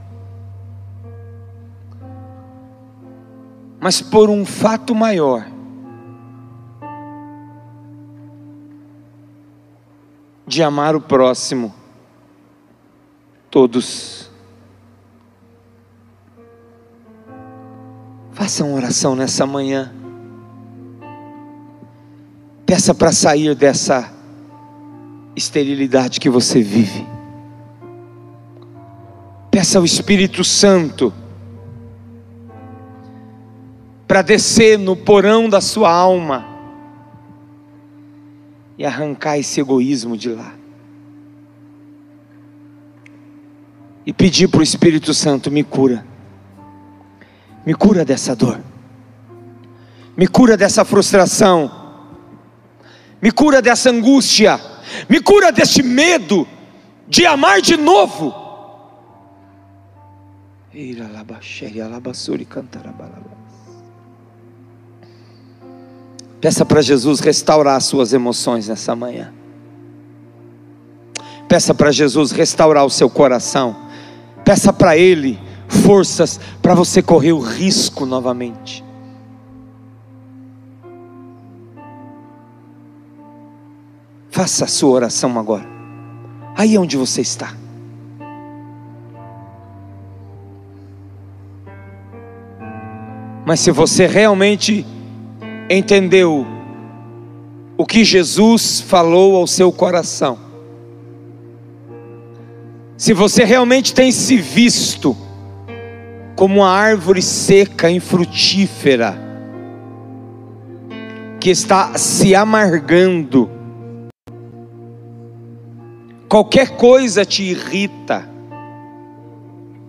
mas 3.85 4.01
por 4.01 4.31
um 4.31 4.43
fato 4.43 4.95
maior. 4.95 5.45
De 10.47 10.63
amar 10.63 10.95
o 10.95 11.01
próximo, 11.01 11.71
todos. 13.51 14.31
Faça 18.31 18.63
uma 18.63 18.75
oração 18.75 19.15
nessa 19.15 19.45
manhã. 19.45 19.93
Peça 22.65 22.91
para 22.91 23.11
sair 23.11 23.53
dessa 23.53 24.11
esterilidade 25.35 26.19
que 26.19 26.27
você 26.27 26.59
vive. 26.59 27.05
Peça 29.51 29.77
ao 29.77 29.85
Espírito 29.85 30.43
Santo 30.43 31.13
para 34.15 34.21
descer 34.21 34.79
no 34.79 34.95
porão 34.95 35.49
da 35.49 35.59
sua 35.59 35.91
alma 35.91 36.47
e 38.77 38.85
arrancar 38.85 39.37
esse 39.37 39.59
egoísmo 39.59 40.15
de 40.15 40.29
lá. 40.29 40.53
E 44.05 44.13
pedir 44.13 44.47
para 44.47 44.61
o 44.61 44.63
Espírito 44.63 45.13
Santo: 45.13 45.51
me 45.51 45.65
cura, 45.65 46.05
me 47.65 47.73
cura 47.73 48.05
dessa 48.05 48.33
dor, 48.33 48.61
me 50.15 50.27
cura 50.29 50.55
dessa 50.55 50.85
frustração, 50.85 51.69
me 53.21 53.33
cura 53.33 53.61
dessa 53.61 53.89
angústia, 53.89 54.57
me 55.09 55.19
cura 55.19 55.51
deste 55.51 55.83
medo 55.83 56.47
de 57.05 57.25
amar 57.25 57.59
de 57.59 57.75
novo. 57.75 58.33
Ira 60.73 61.05
labaxeri 61.09 61.81
alabassuri 61.81 62.45
cantarabalaba. 62.45 63.34
Peça 66.45 66.63
para 66.63 66.79
Jesus 66.79 67.21
restaurar 67.21 67.75
as 67.75 67.85
suas 67.85 68.13
emoções 68.13 68.67
nessa 68.67 68.95
manhã. 68.95 69.33
Peça 71.49 71.73
para 71.73 71.91
Jesus 71.91 72.31
restaurar 72.31 72.85
o 72.85 72.89
seu 72.91 73.09
coração. 73.09 73.75
Peça 74.43 74.71
para 74.71 74.95
Ele 74.95 75.39
forças 75.67 76.39
para 76.61 76.75
você 76.75 77.01
correr 77.01 77.31
o 77.31 77.39
risco 77.39 78.05
novamente. 78.05 78.85
Faça 84.29 84.65
a 84.65 84.67
sua 84.67 84.91
oração 84.91 85.39
agora. 85.39 85.65
Aí 86.55 86.77
onde 86.77 86.95
você 86.95 87.21
está. 87.21 87.55
Mas 93.43 93.61
se 93.61 93.71
você 93.71 94.05
realmente 94.05 94.85
entendeu 95.69 96.45
o 97.77 97.85
que 97.85 98.03
Jesus 98.03 98.79
falou 98.79 99.35
ao 99.35 99.47
seu 99.47 99.71
coração, 99.71 100.37
se 102.97 103.13
você 103.13 103.43
realmente 103.43 103.93
tem 103.93 104.11
se 104.11 104.37
visto 104.37 105.15
como 106.35 106.61
uma 106.61 106.69
árvore 106.69 107.21
seca, 107.21 107.89
infrutífera, 107.89 109.21
que 111.39 111.49
está 111.49 111.97
se 111.97 112.33
amargando, 112.33 113.49
qualquer 116.29 116.77
coisa 116.77 117.25
te 117.25 117.43
irrita, 117.43 118.27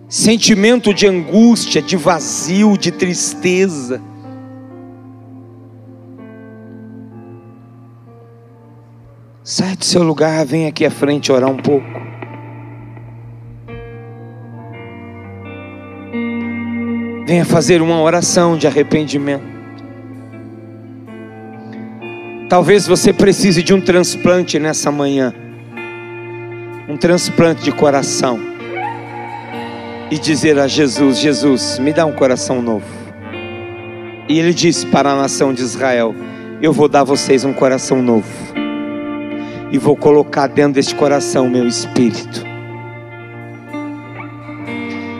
sentimento 0.09 0.93
de 0.93 1.07
angústia, 1.07 1.81
de 1.81 1.95
vazio, 1.95 2.77
de 2.77 2.91
tristeza, 2.91 4.01
Sai 9.49 9.77
do 9.77 9.85
seu 9.85 10.03
lugar, 10.03 10.45
vem 10.45 10.67
aqui 10.67 10.85
à 10.85 10.91
frente 10.91 11.31
orar 11.31 11.49
um 11.49 11.55
pouco. 11.55 11.87
Venha 17.25 17.45
fazer 17.45 17.81
uma 17.81 18.01
oração 18.01 18.57
de 18.57 18.67
arrependimento. 18.67 19.45
Talvez 22.49 22.87
você 22.87 23.13
precise 23.13 23.63
de 23.63 23.73
um 23.73 23.79
transplante 23.79 24.59
nessa 24.59 24.91
manhã. 24.91 25.33
Um 26.89 26.97
transplante 26.97 27.63
de 27.63 27.71
coração. 27.71 28.37
E 30.11 30.19
dizer 30.19 30.59
a 30.59 30.67
Jesus: 30.67 31.19
Jesus, 31.19 31.79
me 31.79 31.93
dá 31.93 32.05
um 32.05 32.11
coração 32.11 32.61
novo. 32.61 32.85
E 34.27 34.39
ele 34.39 34.53
disse 34.53 34.85
para 34.85 35.13
a 35.13 35.15
nação 35.15 35.53
de 35.53 35.61
Israel: 35.61 36.13
Eu 36.61 36.73
vou 36.73 36.89
dar 36.89 36.99
a 36.99 37.05
vocês 37.05 37.45
um 37.45 37.53
coração 37.53 38.01
novo 38.01 38.57
e 39.71 39.77
vou 39.77 39.95
colocar 39.95 40.47
dentro 40.47 40.73
deste 40.73 40.95
coração 40.95 41.49
meu 41.49 41.67
espírito. 41.67 42.45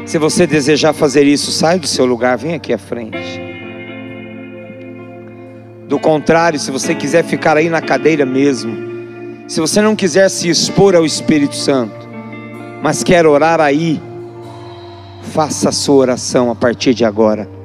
Se 0.06 0.18
você 0.18 0.48
desejar 0.48 0.94
fazer 0.94 1.24
isso, 1.24 1.52
sai 1.52 1.78
do 1.78 1.88
seu 1.88 2.06
lugar, 2.06 2.38
vem 2.38 2.54
aqui 2.54 2.72
à 2.72 2.78
frente. 2.78 3.42
Do 5.88 6.00
contrário, 6.00 6.60
se 6.60 6.72
você 6.72 6.96
quiser 6.96 7.24
ficar 7.24 7.58
aí 7.58 7.70
na 7.70 7.82
cadeira 7.82 8.26
mesmo, 8.26 8.76
se 9.48 9.60
você 9.60 9.82
não 9.82 9.96
quiser 9.96 10.30
se 10.30 10.50
expor 10.50 10.96
ao 10.96 11.06
Espírito 11.06 11.56
Santo, 11.56 12.08
mas 12.82 13.04
quer 13.04 13.26
orar 13.26 13.60
aí, 13.60 14.02
faça 15.34 15.70
a 15.70 15.72
sua 15.72 15.96
oração 15.96 16.52
a 16.52 16.56
partir 16.56 16.94
de 16.94 17.04
agora. 17.04 17.57